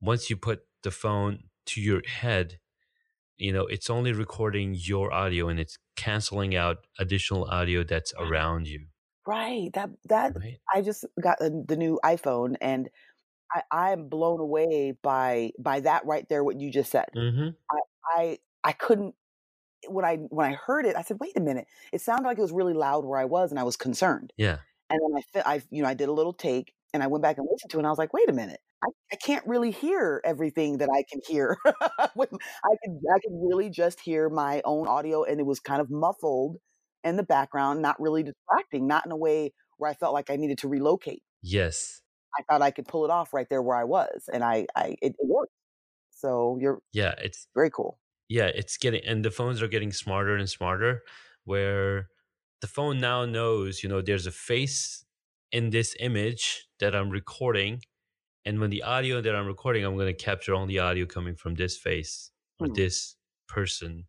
once 0.00 0.30
you 0.30 0.36
put 0.36 0.60
the 0.84 0.92
phone 0.92 1.44
to 1.66 1.80
your 1.80 2.02
head, 2.06 2.60
you 3.38 3.52
know, 3.52 3.66
it's 3.66 3.90
only 3.90 4.12
recording 4.12 4.74
your 4.76 5.12
audio 5.12 5.48
and 5.48 5.60
it's 5.60 5.78
canceling 5.96 6.54
out 6.56 6.78
additional 6.98 7.44
audio 7.44 7.84
that's 7.84 8.12
around 8.18 8.68
you, 8.68 8.86
Right, 9.26 9.72
that 9.74 9.90
that 10.08 10.34
right? 10.34 10.60
I 10.74 10.82
just 10.82 11.04
got 11.20 11.38
the 11.38 11.64
the 11.68 11.76
new 11.76 12.00
iPhone, 12.04 12.56
and 12.60 12.88
I 13.52 13.62
I'm 13.72 14.08
blown 14.08 14.40
away 14.40 14.92
by 15.02 15.52
by 15.58 15.80
that 15.80 16.06
right 16.06 16.28
there, 16.28 16.44
what 16.44 16.60
you 16.60 16.70
just 16.72 16.90
said. 16.92 17.10
Mhm. 17.14 17.56
I 17.70 17.78
I 18.06 18.38
I 18.64 18.72
couldn't 18.72 19.14
when 19.88 20.04
I 20.04 20.16
when 20.16 20.50
I 20.50 20.54
heard 20.54 20.86
it, 20.86 20.96
I 20.96 21.02
said, 21.02 21.18
"Wait 21.20 21.36
a 21.36 21.40
minute." 21.40 21.68
It 21.92 22.00
sounded 22.02 22.28
like 22.28 22.38
it 22.38 22.42
was 22.42 22.52
really 22.52 22.74
loud 22.74 23.04
where 23.06 23.18
I 23.20 23.26
was, 23.26 23.50
and 23.52 23.60
I 23.60 23.64
was 23.64 23.76
concerned. 23.76 24.32
Yeah. 24.36 24.58
And 24.90 25.00
then 25.00 25.44
I 25.46 25.56
I 25.56 25.62
you 25.70 25.82
know, 25.82 25.88
I 25.88 25.94
did 25.94 26.08
a 26.08 26.12
little 26.12 26.34
take, 26.34 26.74
and 26.94 27.02
I 27.02 27.08
went 27.08 27.22
back 27.22 27.38
and 27.38 27.48
listened 27.50 27.70
to 27.72 27.78
it, 27.78 27.80
and 27.80 27.86
I 27.88 27.90
was 27.90 27.98
like, 27.98 28.12
"Wait 28.14 28.28
a 28.30 28.34
minute. 28.34 28.60
I 28.82 28.88
I 29.12 29.16
can't 29.16 29.46
really 29.46 29.70
hear 29.70 30.20
everything 30.24 30.78
that 30.78 30.88
I 30.94 31.04
can 31.10 31.20
hear." 31.26 31.56
I 31.66 32.08
could 32.14 32.92
I 33.14 33.18
could 33.20 33.32
really 33.32 33.70
just 33.70 34.00
hear 34.00 34.28
my 34.28 34.62
own 34.64 34.86
audio, 34.88 35.24
and 35.24 35.40
it 35.40 35.46
was 35.46 35.60
kind 35.60 35.80
of 35.80 35.90
muffled 35.90 36.56
in 37.04 37.16
the 37.16 37.22
background, 37.22 37.82
not 37.82 38.00
really 38.00 38.22
distracting, 38.22 38.86
not 38.86 39.06
in 39.06 39.12
a 39.12 39.16
way 39.16 39.52
where 39.78 39.90
I 39.90 39.94
felt 39.94 40.14
like 40.14 40.30
I 40.30 40.36
needed 40.36 40.58
to 40.58 40.68
relocate. 40.68 41.22
Yes. 41.42 42.02
I 42.38 42.42
thought 42.50 42.62
I 42.62 42.70
could 42.70 42.86
pull 42.88 43.04
it 43.04 43.10
off 43.10 43.32
right 43.34 43.46
there 43.48 43.62
where 43.62 43.76
I 43.76 43.84
was, 43.84 44.28
and 44.32 44.42
I 44.44 44.66
I 44.76 44.96
it 45.02 45.14
it 45.18 45.26
worked. 45.26 45.52
So 46.12 46.58
you're 46.60 46.80
Yeah, 46.92 47.14
it's 47.18 47.48
very 47.54 47.70
cool. 47.70 47.98
Yeah, 48.28 48.46
it's 48.46 48.76
getting 48.78 49.04
and 49.04 49.24
the 49.24 49.30
phones 49.30 49.62
are 49.62 49.68
getting 49.68 49.92
smarter 49.92 50.36
and 50.36 50.48
smarter 50.48 51.02
where 51.44 52.08
the 52.60 52.66
phone 52.68 53.00
now 53.00 53.24
knows, 53.24 53.82
you 53.82 53.88
know, 53.88 54.00
there's 54.00 54.26
a 54.26 54.32
face 54.32 55.04
in 55.50 55.70
this 55.70 55.94
image 56.00 56.68
that 56.80 56.94
I'm 56.94 57.10
recording. 57.10 57.82
And 58.44 58.60
when 58.60 58.70
the 58.70 58.82
audio 58.82 59.20
that 59.20 59.34
I'm 59.34 59.46
recording, 59.46 59.84
I'm 59.84 59.94
going 59.96 60.14
to 60.14 60.24
capture 60.24 60.54
only 60.54 60.78
audio 60.78 61.06
coming 61.06 61.36
from 61.36 61.54
this 61.54 61.76
face 61.76 62.30
or 62.58 62.68
Hmm. 62.68 62.74
this 62.74 63.16
person. 63.48 64.06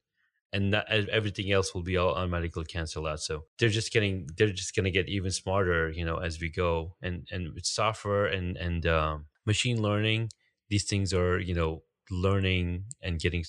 And 0.51 0.73
that, 0.73 0.87
everything 1.09 1.51
else 1.51 1.73
will 1.73 1.81
be 1.83 1.97
all 1.97 2.13
automatically 2.13 2.65
canceled 2.65 3.07
out. 3.07 3.19
So 3.21 3.45
they're 3.57 3.69
just 3.69 3.91
getting, 3.91 4.27
they're 4.37 4.51
just 4.51 4.75
going 4.75 4.83
to 4.85 4.91
get 4.91 5.09
even 5.09 5.31
smarter, 5.31 5.89
you 5.89 6.05
know, 6.05 6.17
as 6.17 6.39
we 6.39 6.49
go. 6.49 6.95
And 7.01 7.27
and 7.31 7.53
with 7.53 7.65
software 7.65 8.27
and 8.27 8.55
and 8.57 8.85
um, 8.85 9.27
machine 9.45 9.81
learning, 9.81 10.29
these 10.69 10.85
things 10.85 11.13
are, 11.13 11.39
you 11.39 11.55
know, 11.55 11.83
learning 12.11 12.85
and 13.01 13.19
getting 13.19 13.43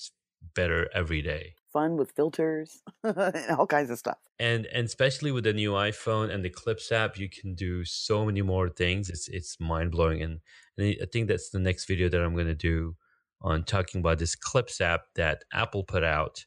better 0.55 0.89
every 0.93 1.21
day. 1.21 1.55
Fun 1.71 1.95
with 1.97 2.11
filters 2.11 2.81
and 3.03 3.51
all 3.51 3.67
kinds 3.67 3.89
of 3.91 3.99
stuff. 3.99 4.17
And 4.37 4.65
and 4.67 4.85
especially 4.85 5.31
with 5.31 5.45
the 5.45 5.53
new 5.53 5.71
iPhone 5.71 6.29
and 6.29 6.43
the 6.43 6.49
Clips 6.49 6.91
app, 6.91 7.17
you 7.17 7.29
can 7.29 7.55
do 7.55 7.85
so 7.85 8.25
many 8.25 8.41
more 8.41 8.67
things. 8.69 9.09
It's 9.09 9.27
it's 9.29 9.59
mind 9.59 9.91
blowing, 9.91 10.21
and, 10.21 10.41
and 10.77 10.95
I 11.01 11.05
think 11.11 11.27
that's 11.27 11.49
the 11.51 11.59
next 11.59 11.85
video 11.85 12.09
that 12.09 12.21
I'm 12.21 12.33
going 12.35 12.47
to 12.47 12.55
do 12.55 12.95
on 13.41 13.63
talking 13.65 13.99
about 14.01 14.19
this 14.19 14.35
Clips 14.35 14.81
app 14.81 15.01
that 15.15 15.43
Apple 15.53 15.83
put 15.83 16.03
out, 16.03 16.45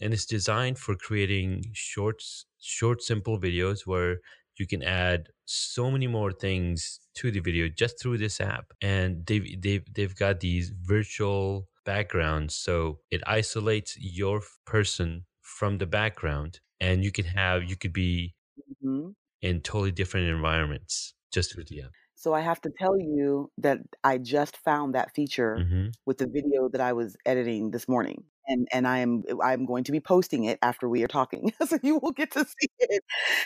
and 0.00 0.12
it's 0.14 0.26
designed 0.26 0.78
for 0.78 0.96
creating 0.96 1.64
short, 1.74 2.22
short, 2.60 3.02
simple 3.02 3.38
videos 3.40 3.86
where 3.86 4.18
you 4.58 4.66
can 4.66 4.82
add 4.82 5.28
so 5.46 5.90
many 5.90 6.06
more 6.06 6.32
things 6.32 7.00
to 7.14 7.30
the 7.30 7.40
video 7.40 7.68
just 7.68 8.00
through 8.00 8.18
this 8.18 8.40
app. 8.40 8.72
And 8.82 9.26
they've 9.26 9.60
they've 9.62 9.84
they've 9.94 10.16
got 10.16 10.40
these 10.40 10.70
virtual 10.82 11.68
backgrounds, 11.84 12.54
so 12.56 13.00
it 13.10 13.22
isolates 13.26 13.96
your 13.98 14.42
person 14.66 15.26
from 15.42 15.78
the 15.78 15.86
background, 15.86 16.60
and 16.80 17.04
you 17.04 17.12
can 17.12 17.24
have 17.26 17.64
you 17.68 17.76
could 17.76 17.92
be 17.92 18.34
Mhm. 18.80 19.14
in 19.42 19.60
totally 19.62 19.90
different 19.92 20.28
environments 20.28 21.14
just 21.32 21.52
through 21.52 21.64
the 21.64 21.82
app. 21.82 21.92
So 22.20 22.34
I 22.34 22.40
have 22.42 22.60
to 22.62 22.70
tell 22.78 22.98
you 23.00 23.50
that 23.58 23.78
I 24.04 24.18
just 24.18 24.56
found 24.58 24.94
that 24.94 25.14
feature 25.14 25.64
Mhm. 25.64 25.92
with 26.06 26.18
the 26.18 26.26
video 26.26 26.68
that 26.70 26.80
I 26.82 26.92
was 26.92 27.16
editing 27.26 27.70
this 27.70 27.88
morning, 27.88 28.24
and 28.46 28.68
and 28.72 28.86
I 28.86 28.98
am 28.98 29.24
I'm 29.42 29.64
going 29.66 29.84
to 29.84 29.92
be 29.92 30.00
posting 30.00 30.44
it 30.44 30.58
after 30.62 30.88
we 30.88 31.02
are 31.04 31.08
talking, 31.08 31.52
so 31.66 31.78
you 31.82 31.98
will 32.02 32.12
get 32.12 32.32
to 32.32 32.44
see 32.44 32.68
it, 32.80 33.02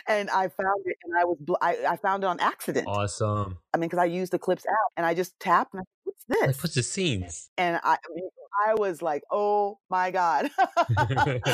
and 0.09 0.29
I 0.31 0.49
found 0.49 0.83
it, 0.87 0.97
and 1.05 1.15
I 1.19 1.25
was 1.25 1.39
bl 1.41 1.55
I 1.63 1.77
I 1.89 1.97
found 1.99 2.25
it 2.25 2.29
on 2.29 2.41
accident. 2.41 2.97
Awesome. 2.97 3.59
I 3.75 3.79
mean, 3.79 3.89
because 3.89 4.01
I 4.01 4.07
used 4.07 4.33
the 4.33 4.39
Clips 4.39 4.67
app, 4.67 4.93
and 4.97 5.07
I 5.07 5.15
just 5.15 5.39
tapped, 5.41 5.75
and 5.75 5.83
I 5.83 5.85
"What's 6.29 6.40
Like, 6.46 6.57
this?" 6.57 6.62
what's 6.62 6.74
the 6.74 6.83
scenes? 6.83 7.50
And 7.59 7.77
I 7.85 7.94
I 7.94 7.98
mean, 8.14 8.29
I 8.68 8.74
was 8.74 9.03
like, 9.03 9.22
"Oh 9.31 9.79
my 9.90 10.11
god." 10.11 10.50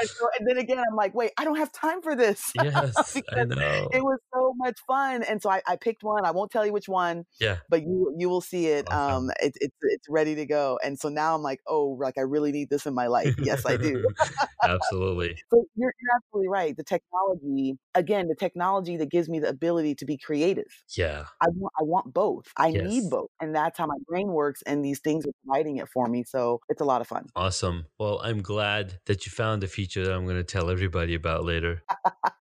And 0.00 0.08
so 0.16 0.28
and 0.38 0.48
then 0.48 0.58
again, 0.58 0.78
I'm 0.78 0.94
like, 0.96 1.14
"Wait, 1.14 1.32
I 1.38 1.44
don't 1.44 1.56
have 1.56 1.72
time 1.72 2.02
for 2.02 2.14
this." 2.16 2.52
Yes, 2.54 3.22
I 3.28 3.44
know. 3.44 3.92
it 3.92 4.02
was 4.02 4.18
so 4.34 4.52
much 4.56 4.78
fun, 4.86 5.22
and 5.24 5.42
so 5.42 5.50
I 5.50 5.62
I 5.66 5.76
picked 5.76 6.02
one, 6.02 6.24
I 6.24 6.30
won't 6.32 6.50
tell 6.50 6.64
you 6.66 6.72
which 6.72 6.88
one, 6.88 7.24
Yeah. 7.40 7.60
but 7.68 7.82
you 7.82 8.14
you 8.18 8.28
will 8.28 8.40
see 8.40 8.66
it, 8.68 8.92
um, 8.92 9.30
Awesome. 9.30 9.36
it's 9.40 9.58
it's 9.60 10.08
ready 10.08 10.34
to 10.36 10.46
go, 10.46 10.78
and 10.84 10.98
so 10.98 11.08
now 11.08 11.34
I'm 11.34 11.42
like, 11.42 11.60
"Oh, 11.66 11.96
like, 12.00 12.18
I 12.18 12.22
really 12.22 12.52
need 12.52 12.70
this 12.70 12.86
in 12.86 12.94
my 12.94 13.06
life." 13.08 13.34
Yes, 13.38 13.66
I 13.66 13.76
do. 13.76 14.06
Absolutely. 14.62 15.44
So 15.52 15.64
you're 15.76 15.92
you're 16.00 16.16
absolutely 16.16 16.48
right, 16.48 16.76
the 16.76 16.84
technology 16.84 17.76
again, 17.94 18.28
the 18.28 18.36
technology 18.36 18.96
that 18.98 19.10
gives 19.10 19.28
me 19.28 19.40
the 19.40 19.48
ability 19.48 19.94
to 19.96 20.04
be 20.06 20.16
creative. 20.18 20.84
Yeah. 20.88 21.26
I 21.42 21.46
want 21.54 21.72
I 21.80 21.82
want 21.84 22.14
both, 22.14 22.46
I 22.56 22.72
need 22.72 23.10
both, 23.10 23.30
and 23.40 23.54
that's 23.54 23.78
how 23.78 23.86
my 23.86 23.96
brain 24.10 24.28
works, 24.32 24.60
and 24.66 24.84
these 24.84 25.00
things 25.00 25.24
are 25.24 25.32
providing 25.44 25.76
it 25.78 25.88
for 25.88 26.06
me, 26.08 26.24
so 26.24 26.60
it's 26.68 26.82
a 26.82 26.84
lot 26.84 27.00
of 27.00 27.06
fun. 27.06 27.26
Awesome. 27.36 27.86
Well, 27.98 28.20
I'm 28.22 28.42
glad 28.42 28.98
that 29.06 29.24
you 29.24 29.30
found 29.30 29.62
the 29.62 29.68
feature 29.68 30.04
that 30.04 30.12
I'm 30.12 30.26
gonna 30.26 30.42
tell 30.42 30.68
everybody 30.68 31.14
about 31.14 31.44
later. 31.44 31.82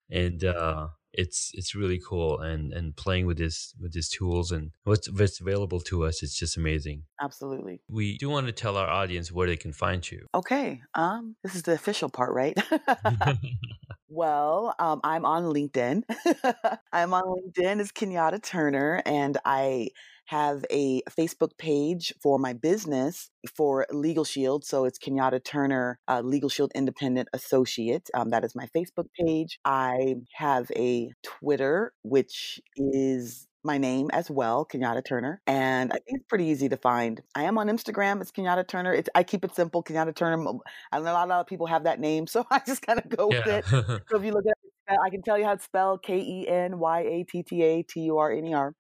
And, 0.10 0.44
uh, 0.44 0.90
it's 1.14 1.52
it's 1.54 1.76
really 1.76 2.00
cool, 2.08 2.40
and 2.40 2.74
and 2.74 2.96
playing 2.96 3.26
with 3.28 3.38
this 3.38 3.74
with 3.80 3.94
these 3.94 4.10
tools 4.10 4.52
and 4.52 4.72
what's 4.84 5.10
what's 5.12 5.40
available 5.40 5.80
to 5.82 6.06
us, 6.06 6.24
it's 6.24 6.38
just 6.38 6.58
amazing. 6.58 7.04
Absolutely. 7.22 7.82
We 7.88 8.18
do 8.18 8.30
wanna 8.30 8.52
tell 8.52 8.78
our 8.78 8.90
audience 8.90 9.32
where 9.32 9.48
they 9.48 9.58
can 9.58 9.74
find 9.74 10.02
you. 10.12 10.28
Okay, 10.34 10.82
um, 10.96 11.36
this 11.44 11.56
is 11.56 11.64
the 11.64 11.74
official 11.74 12.10
part, 12.10 12.34
right? 12.34 12.58
Well, 14.16 14.76
um, 14.78 15.02
I'm 15.04 15.26
on 15.26 15.46
LinkedIn. 15.46 16.04
I'm 16.94 17.16
on 17.16 17.24
LinkedIn 17.24 17.80
as 17.80 17.92
Kenyatta 17.92 18.44
Turner, 18.44 19.02
and 19.08 19.40
I 19.44 19.90
have 20.26 20.64
a 20.70 21.02
Facebook 21.10 21.58
page 21.58 22.14
for 22.22 22.38
my 22.38 22.54
business 22.54 23.32
for 23.56 23.88
Legal 23.92 24.24
Shield, 24.24 24.66
so 24.66 24.86
it's 24.86 25.00
Kenyatta 25.00 25.44
Turner, 25.44 26.00
uh, 26.08 26.22
Legal 26.22 26.50
Shield 26.50 26.72
Independent 26.76 27.28
Associate, 27.34 28.08
um, 28.14 28.30
that 28.30 28.44
is 28.44 28.54
my 28.56 28.68
Facebook 28.76 29.08
page. 29.20 29.60
I 29.66 30.16
have 30.36 30.70
a 30.76 31.12
Twitter, 31.24 31.92
which 32.04 32.62
is 32.78 33.48
my 33.64 33.78
name 33.78 34.10
as 34.14 34.30
well, 34.30 34.66
Kenyatta 34.66 35.04
Turner, 35.06 35.42
and 35.48 35.92
I 35.92 35.96
think 35.96 36.20
it's 36.20 36.28
pretty 36.28 36.46
easy 36.46 36.70
to 36.70 36.78
find. 36.78 37.22
I 37.36 37.44
am 37.44 37.58
on 37.58 37.68
Instagram, 37.68 38.22
it's 38.22 38.32
Kenyatta 38.32 38.68
Turner, 38.68 38.94
it's 38.94 39.10
I 39.16 39.24
keep 39.24 39.44
it 39.46 39.56
simple, 39.56 39.84
Kenyatta 39.84 40.16
Turner, 40.16 40.44
I 40.92 41.00
know 41.00 41.12
a 41.12 41.26
lot 41.26 41.32
of 41.32 41.48
people 41.48 41.68
have 41.68 41.84
that 41.86 42.00
name, 42.00 42.28
so 42.34 42.46
I 42.52 42.62
just 42.66 42.86
kinda 42.86 43.04
go 43.08 43.28
with 43.28 43.48
it. 43.48 43.66
So 44.10 44.18
if 44.18 44.24
you 44.24 44.32
look 44.34 44.46
at 44.46 44.58
it, 44.94 45.00
I 45.04 45.10
can 45.10 45.22
tell 45.22 45.38
you 45.38 45.46
how 45.46 45.56
to 45.56 45.64
spell 45.64 45.98
K-E-N-Y-A-T-T-A-T-U-R-N-E-R. 45.98 48.76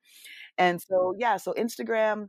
And 0.58 0.82
so, 0.82 1.14
yeah, 1.18 1.38
so 1.38 1.54
Instagram. 1.54 2.28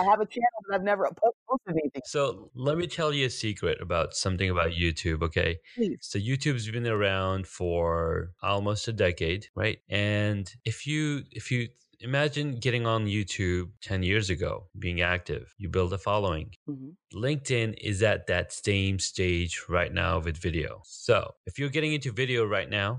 I 0.00 0.02
have 0.10 0.20
a 0.26 0.28
channel, 0.34 0.60
but 0.66 0.74
I've 0.76 0.82
never 0.92 1.04
posted 1.48 1.74
anything. 1.82 2.02
So, 2.04 2.50
let 2.54 2.76
me 2.80 2.86
tell 2.98 3.12
you 3.18 3.26
a 3.26 3.30
secret 3.30 3.76
about 3.86 4.14
something 4.24 4.50
about 4.50 4.70
YouTube, 4.82 5.20
okay? 5.28 5.50
Please. 5.76 5.98
So, 6.10 6.18
YouTube's 6.18 6.68
been 6.70 6.86
around 6.86 7.46
for 7.46 8.32
almost 8.42 8.88
a 8.88 8.92
decade, 9.06 9.42
right? 9.54 9.78
And 9.88 10.44
if 10.64 10.86
you 10.90 11.02
if 11.30 11.50
you 11.52 11.68
imagine 12.00 12.48
getting 12.66 12.84
on 12.94 13.06
YouTube 13.06 13.66
10 13.80 14.02
years 14.02 14.28
ago, 14.36 14.52
being 14.78 15.00
active, 15.00 15.54
you 15.58 15.68
build 15.68 15.92
a 15.92 15.98
following. 15.98 16.48
Mhm. 16.68 16.96
LinkedIn 17.14 17.70
is 17.90 18.02
at 18.02 18.26
that 18.26 18.52
same 18.52 18.98
stage 18.98 19.54
right 19.68 19.92
now 19.92 20.18
with 20.18 20.36
video. 20.48 20.80
So, 20.84 21.18
if 21.46 21.58
you're 21.58 21.74
getting 21.76 21.92
into 21.92 22.10
video 22.12 22.44
right 22.44 22.68
now, 22.68 22.90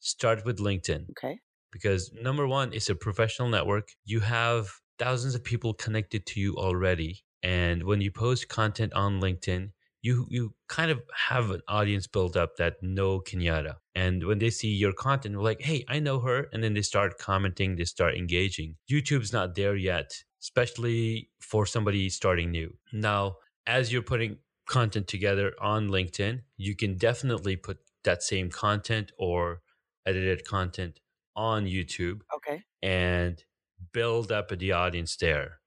start 0.00 0.44
with 0.44 0.58
LinkedIn 0.58 1.02
Okay. 1.12 1.34
Because 1.72 2.12
number 2.20 2.46
1, 2.46 2.72
it's 2.72 2.90
a 2.90 2.94
professional 2.94 3.48
network. 3.48 3.88
You 4.04 4.20
have 4.20 4.68
thousands 4.98 5.34
of 5.34 5.44
people 5.44 5.74
connected 5.74 6.26
to 6.26 6.40
you 6.40 6.56
already, 6.56 7.22
and 7.42 7.84
when 7.84 8.00
you 8.00 8.10
post 8.10 8.48
content 8.48 8.92
on 8.94 9.20
LinkedIn, 9.20 9.70
you 10.02 10.26
you 10.30 10.54
kind 10.68 10.90
of 10.90 11.00
have 11.28 11.50
an 11.50 11.60
audience 11.68 12.06
built 12.06 12.36
up 12.36 12.56
that 12.56 12.74
know 12.82 13.20
Kenyatta. 13.20 13.74
And 13.94 14.24
when 14.26 14.38
they 14.38 14.50
see 14.50 14.68
your 14.74 14.92
content, 14.92 15.34
they're 15.34 15.42
like, 15.42 15.60
"Hey, 15.62 15.84
I 15.88 15.98
know 16.00 16.20
her," 16.20 16.48
and 16.52 16.62
then 16.62 16.74
they 16.74 16.82
start 16.82 17.18
commenting, 17.18 17.76
they 17.76 17.84
start 17.84 18.14
engaging. 18.16 18.76
YouTube's 18.90 19.32
not 19.32 19.54
there 19.54 19.76
yet, 19.76 20.24
especially 20.42 21.30
for 21.40 21.66
somebody 21.66 22.08
starting 22.08 22.50
new. 22.50 22.76
Now, 22.92 23.36
as 23.66 23.92
you're 23.92 24.02
putting 24.02 24.38
content 24.66 25.06
together 25.08 25.52
on 25.60 25.88
LinkedIn, 25.88 26.42
you 26.56 26.76
can 26.76 26.96
definitely 26.96 27.56
put 27.56 27.78
that 28.04 28.22
same 28.22 28.50
content 28.50 29.12
or 29.18 29.60
edited 30.06 30.46
content 30.46 31.00
on 31.36 31.66
YouTube 31.66 32.22
Okay. 32.32 32.64
and 32.82 33.44
build 33.92 34.32
up 34.32 34.50
the 34.50 34.72
audience 34.72 35.16
there. 35.16 35.60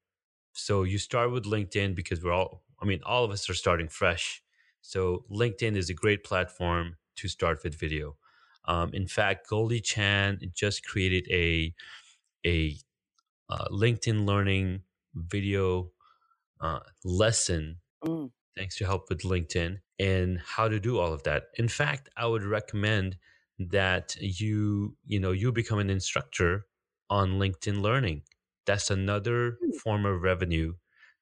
So 0.53 0.83
you 0.83 0.97
start 0.97 1.31
with 1.31 1.45
LinkedIn 1.45 1.95
because 1.95 2.23
we're 2.23 2.33
all 2.33 2.63
I 2.81 2.85
mean, 2.85 3.01
all 3.05 3.23
of 3.25 3.31
us 3.31 3.49
are 3.49 3.53
starting 3.53 3.87
fresh. 3.89 4.43
So 4.81 5.25
LinkedIn 5.31 5.77
is 5.77 5.89
a 5.89 5.93
great 5.93 6.23
platform 6.25 6.97
to 7.15 7.29
start 7.29 7.63
with 7.63 7.75
video. 7.75 8.17
Um, 8.65 8.93
in 8.93 9.07
fact, 9.07 9.49
Goldie 9.49 9.81
Chan 9.81 10.41
just 10.53 10.85
created 10.85 11.27
a 11.31 11.73
a 12.45 12.77
uh, 13.49 13.67
LinkedIn 13.69 14.25
learning 14.25 14.83
video 15.15 15.91
uh, 16.61 16.81
lesson 17.03 17.81
Mm. 18.03 18.29
thanks 18.57 18.77
to 18.77 18.85
help 18.85 19.09
with 19.09 19.21
LinkedIn 19.21 19.79
and 19.99 20.39
how 20.39 20.67
to 20.67 20.79
do 20.79 20.99
all 20.99 21.13
of 21.13 21.23
that. 21.23 21.45
In 21.57 21.67
fact, 21.67 22.09
I 22.17 22.25
would 22.27 22.43
recommend 22.43 23.17
that 23.59 24.15
you 24.19 24.97
you 25.05 25.19
know 25.19 25.31
you 25.31 25.51
become 25.51 25.79
an 25.79 25.89
instructor 25.89 26.67
on 27.09 27.33
LinkedIn 27.33 27.81
Learning. 27.81 28.23
That's 28.65 28.89
another 28.91 29.59
Hmm. 29.59 29.77
form 29.83 30.05
of 30.05 30.21
revenue 30.21 30.75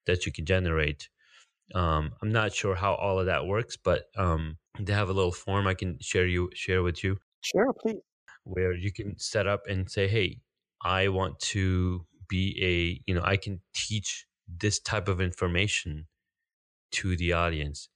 that 0.06 0.26
you 0.26 0.32
can 0.32 0.46
generate. 0.46 1.10
Um, 1.76 2.14
I'm 2.22 2.32
not 2.32 2.54
sure 2.54 2.76
how 2.76 2.96
all 2.96 3.20
of 3.20 3.28
that 3.28 3.48
works, 3.48 3.78
but 3.78 4.10
um, 4.18 4.60
they 4.80 4.94
have 4.94 5.10
a 5.10 5.14
little 5.14 5.32
form 5.34 5.68
I 5.68 5.74
can 5.76 6.00
share 6.02 6.28
you 6.28 6.52
share 6.56 6.84
with 6.84 7.04
you 7.04 7.20
Sure, 7.42 7.72
please. 7.74 8.02
where 8.44 8.74
you 8.74 8.92
can 8.92 9.18
set 9.18 9.48
up 9.48 9.64
and 9.68 9.90
say, 9.90 10.08
"Hey, 10.08 10.42
I 10.82 11.08
want 11.10 11.40
to 11.54 12.06
be 12.28 12.58
a 12.62 13.02
you 13.08 13.16
know 13.16 13.22
I 13.24 13.38
can 13.38 13.62
teach 13.74 14.28
this 14.48 14.80
type 14.80 15.08
of 15.08 15.22
information 15.22 16.08
to 16.94 17.18
the 17.18 17.34
audience," 17.34 17.90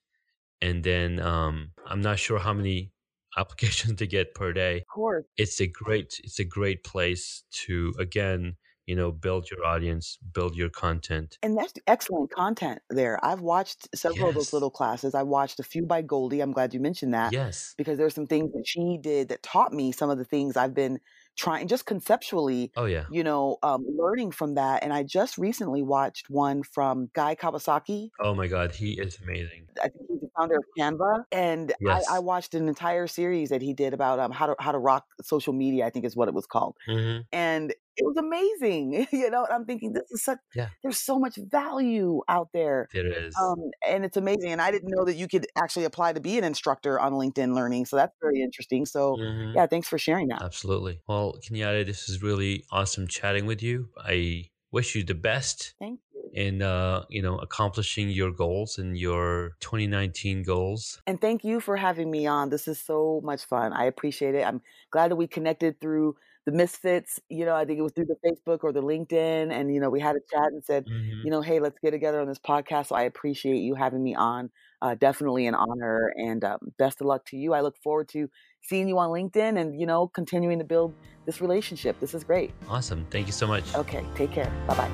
and 0.62 0.86
then 0.86 1.19
um, 1.21 1.74
I'm 1.86 2.02
not 2.02 2.19
sure 2.19 2.39
how 2.39 2.54
many 2.54 2.93
applications 3.38 3.98
to 4.00 4.08
get 4.08 4.34
per 4.36 4.54
day. 4.54 4.78
Of 4.78 4.88
course. 4.88 5.26
It's 5.38 5.60
a 5.62 5.67
great 5.67 6.19
it's 6.24 6.39
a 6.39 6.45
great 6.45 6.84
place 6.84 7.43
to 7.65 7.93
again 8.00 8.56
you 8.86 8.95
know 8.95 9.12
build 9.12 9.50
your 9.50 9.65
audience, 9.65 10.17
build 10.34 10.56
your 10.56 10.69
content. 10.69 11.38
And 11.41 11.58
that's 11.58 11.74
excellent 11.88 12.32
content 12.32 12.80
there. 12.89 13.19
I've 13.26 13.41
watched 13.41 13.88
several 13.98 14.30
of 14.30 14.36
those 14.36 14.54
little 14.54 14.69
classes. 14.69 15.15
I 15.15 15.24
watched 15.24 15.60
a 15.60 15.63
few 15.63 15.86
by 15.86 16.02
Goldie, 16.04 16.39
I'm 16.41 16.52
glad 16.52 16.74
you 16.74 16.80
mentioned 16.80 17.13
that, 17.15 17.34
Yes. 17.34 17.74
because 17.78 17.98
there's 17.98 18.13
some 18.13 18.28
things 18.28 18.52
that 18.54 18.67
she 18.67 19.00
did 19.02 19.30
that 19.30 19.41
taught 19.41 19.74
me 19.74 19.91
some 19.91 20.10
of 20.12 20.17
the 20.19 20.26
things 20.26 20.56
I've 20.56 20.76
been 20.76 21.00
trying 21.36 21.67
just 21.67 21.86
conceptually, 21.86 22.71
Oh 22.76 22.86
yeah. 22.86 23.06
you 23.12 23.24
know, 23.24 23.58
um, 23.63 23.86
learning 23.98 24.32
from 24.32 24.56
that, 24.56 24.84
and 24.84 24.93
I 24.93 25.04
just 25.04 25.38
recently 25.38 25.84
watched 25.84 26.30
one 26.30 26.63
from 26.63 27.10
Guy 27.13 27.36
Kawasaki. 27.36 28.12
Oh 28.19 28.34
my 28.34 28.48
God, 28.48 28.74
he 28.74 28.93
is 29.00 29.19
amazing. 29.21 29.67
I 29.84 29.89
think 29.89 30.06
he's 30.10 30.21
the 30.21 30.30
founder 30.38 30.58
of 30.58 30.63
Canva, 30.78 31.26
and 31.32 31.74
I 31.88 32.02
I 32.10 32.19
watched 32.19 32.54
an 32.54 32.67
entire 32.69 33.08
series 33.08 33.50
that 33.50 33.62
he 33.62 33.74
did 33.74 33.93
about, 33.93 34.19
um, 34.19 34.32
how 34.32 34.48
to 34.48 34.56
how 34.60 34.71
to 34.71 34.80
rock 34.80 35.06
social 35.21 35.54
media, 35.54 35.86
I 35.86 35.89
think 35.89 36.06
is 36.06 36.15
what 36.15 36.28
it 36.30 36.34
was 36.34 36.45
called. 36.45 36.78
Mhm. 36.88 37.26
And 37.32 37.74
it 37.97 38.05
was 38.05 38.17
amazing. 38.17 39.08
you 39.12 39.29
know, 39.29 39.45
I'm 39.49 39.65
thinking 39.65 39.93
this 39.93 40.10
is 40.12 40.23
such 40.23 40.39
yeah. 40.53 40.69
there's 40.84 40.99
so 40.99 41.19
much 41.19 41.38
value 41.38 42.21
out 42.27 42.49
there. 42.53 42.88
There 42.93 43.08
is. 43.08 43.36
Um, 43.41 43.71
and 43.88 44.05
it's 44.05 44.17
amazing. 44.17 44.51
And 44.51 44.62
I 44.62 44.71
didn't 44.71 44.89
know 44.89 45.05
that 45.05 45.15
you 45.15 45.27
could 45.27 45.47
actually 45.58 45.86
apply 45.86 46.13
to 46.13 46.19
be 46.19 46.38
an 46.38 46.43
instructor 46.43 46.99
on 46.99 47.13
LinkedIn 47.13 47.55
Learning. 47.55 47.86
So 47.86 47.95
that's 47.95 48.15
very 48.21 48.41
interesting. 48.41 48.86
So 48.86 49.15
mm-hmm. 49.15 49.55
yeah, 49.55 49.67
thanks 49.67 49.88
for 49.88 49.97
sharing 49.97 50.27
that. 50.29 50.41
Absolutely. 50.41 50.99
Well, 51.08 51.36
Kenyatta, 51.43 51.86
this 51.86 52.10
is 52.10 52.21
really 52.21 52.65
awesome 52.71 53.08
chatting 53.08 53.45
with 53.45 53.62
you. 53.63 53.89
I 53.97 54.49
wish 54.71 54.95
you 54.95 55.03
the 55.03 55.15
best. 55.15 55.73
Thank 55.79 55.99
in 56.36 56.62
uh, 56.62 57.05
you 57.10 57.21
know 57.21 57.38
accomplishing 57.38 58.10
your 58.10 58.31
goals 58.31 58.77
and 58.77 58.97
your 58.97 59.55
2019 59.62 60.43
goals. 60.43 61.01
And 61.08 61.19
thank 61.19 61.43
you 61.43 61.60
for 61.60 61.77
having 61.77 62.12
me 62.12 62.27
on. 62.27 62.49
This 62.49 62.67
is 62.67 62.79
so 62.79 63.21
much 63.23 63.45
fun. 63.45 63.73
I 63.73 63.86
appreciate 63.86 64.36
it. 64.36 64.45
I'm 64.45 64.62
glad 64.91 65.12
that 65.12 65.15
we 65.15 65.27
connected 65.27 65.79
through 65.79 66.17
the 66.45 66.51
misfits 66.51 67.19
you 67.29 67.45
know 67.45 67.55
i 67.55 67.65
think 67.65 67.79
it 67.79 67.81
was 67.81 67.91
through 67.91 68.05
the 68.05 68.17
facebook 68.25 68.63
or 68.63 68.71
the 68.71 68.81
linkedin 68.81 69.51
and 69.51 69.73
you 69.73 69.79
know 69.79 69.89
we 69.89 69.99
had 69.99 70.15
a 70.15 70.19
chat 70.31 70.51
and 70.51 70.63
said 70.63 70.86
mm-hmm. 70.86 71.21
you 71.23 71.31
know 71.31 71.41
hey 71.41 71.60
let's 71.60 71.79
get 71.79 71.91
together 71.91 72.21
on 72.21 72.27
this 72.27 72.39
podcast 72.39 72.88
so 72.88 72.95
i 72.95 73.03
appreciate 73.03 73.58
you 73.58 73.75
having 73.75 74.03
me 74.03 74.15
on 74.15 74.49
uh, 74.86 74.93
definitely 74.95 75.47
an 75.47 75.55
honor 75.55 76.13
and 76.15 76.43
um, 76.43 76.60
best 76.77 77.01
of 77.01 77.08
luck 77.08 77.25
to 77.25 77.38
you. 77.38 77.53
I 77.53 77.62
look 77.62 77.75
forward 77.77 78.08
to 78.10 78.29
seeing 78.62 78.88
you 78.88 78.99
on 78.99 79.10
linkedin 79.10 79.60
and 79.60 79.79
you 79.79 79.88
know 79.88 80.08
continuing 80.08 80.60
to 80.60 80.65
build 80.65 80.93
this 81.25 81.41
relationship. 81.41 81.99
This 81.99 82.13
is 82.13 82.23
great. 82.23 82.51
Awesome. 82.69 83.05
Thank 83.10 83.27
you 83.27 83.34
so 83.34 83.47
much. 83.47 83.63
Okay 83.75 84.05
take 84.15 84.31
care. 84.31 84.51
Bye 84.67 84.75
bye 84.75 84.91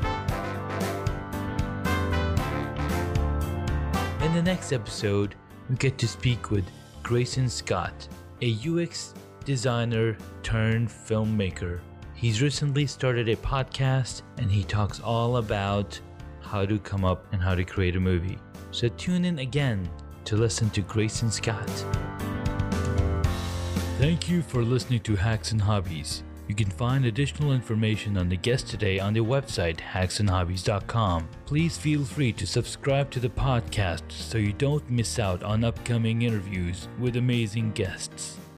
In 4.21 4.33
the 4.33 4.43
next 4.43 4.71
episode, 4.71 5.35
we 5.69 5.75
get 5.75 5.97
to 5.97 6.07
speak 6.07 6.51
with 6.51 6.63
Grayson 7.03 7.49
Scott, 7.49 8.07
a 8.41 8.55
UX 8.65 9.13
designer 9.45 10.17
turned 10.43 10.89
filmmaker. 10.89 11.79
He's 12.13 12.41
recently 12.41 12.85
started 12.85 13.29
a 13.29 13.35
podcast 13.35 14.21
and 14.37 14.51
he 14.51 14.63
talks 14.63 14.99
all 14.99 15.37
about 15.37 15.99
how 16.41 16.65
to 16.65 16.77
come 16.79 17.05
up 17.05 17.25
and 17.33 17.41
how 17.41 17.55
to 17.55 17.63
create 17.63 17.95
a 17.95 17.99
movie. 17.99 18.37
So 18.71 18.87
tune 18.89 19.25
in 19.25 19.39
again 19.39 19.89
to 20.25 20.35
listen 20.35 20.69
to 20.71 20.81
Grayson 20.81 21.31
Scott. 21.31 21.69
Thank 23.97 24.29
you 24.29 24.41
for 24.41 24.63
listening 24.63 24.99
to 25.01 25.15
Hacks 25.15 25.51
and 25.51 25.61
Hobbies. 25.61 26.23
You 26.51 26.55
can 26.55 26.69
find 26.69 27.05
additional 27.05 27.53
information 27.53 28.17
on 28.17 28.27
the 28.27 28.35
guest 28.35 28.67
today 28.67 28.99
on 28.99 29.13
the 29.13 29.21
website 29.21 29.77
hacksandhobbies.com. 29.77 31.29
Please 31.45 31.77
feel 31.77 32.03
free 32.03 32.33
to 32.33 32.45
subscribe 32.45 33.09
to 33.11 33.21
the 33.21 33.29
podcast 33.29 34.11
so 34.11 34.37
you 34.37 34.51
don't 34.51 34.89
miss 34.89 35.17
out 35.17 35.43
on 35.43 35.63
upcoming 35.63 36.23
interviews 36.23 36.89
with 36.99 37.15
amazing 37.15 37.71
guests. 37.71 38.40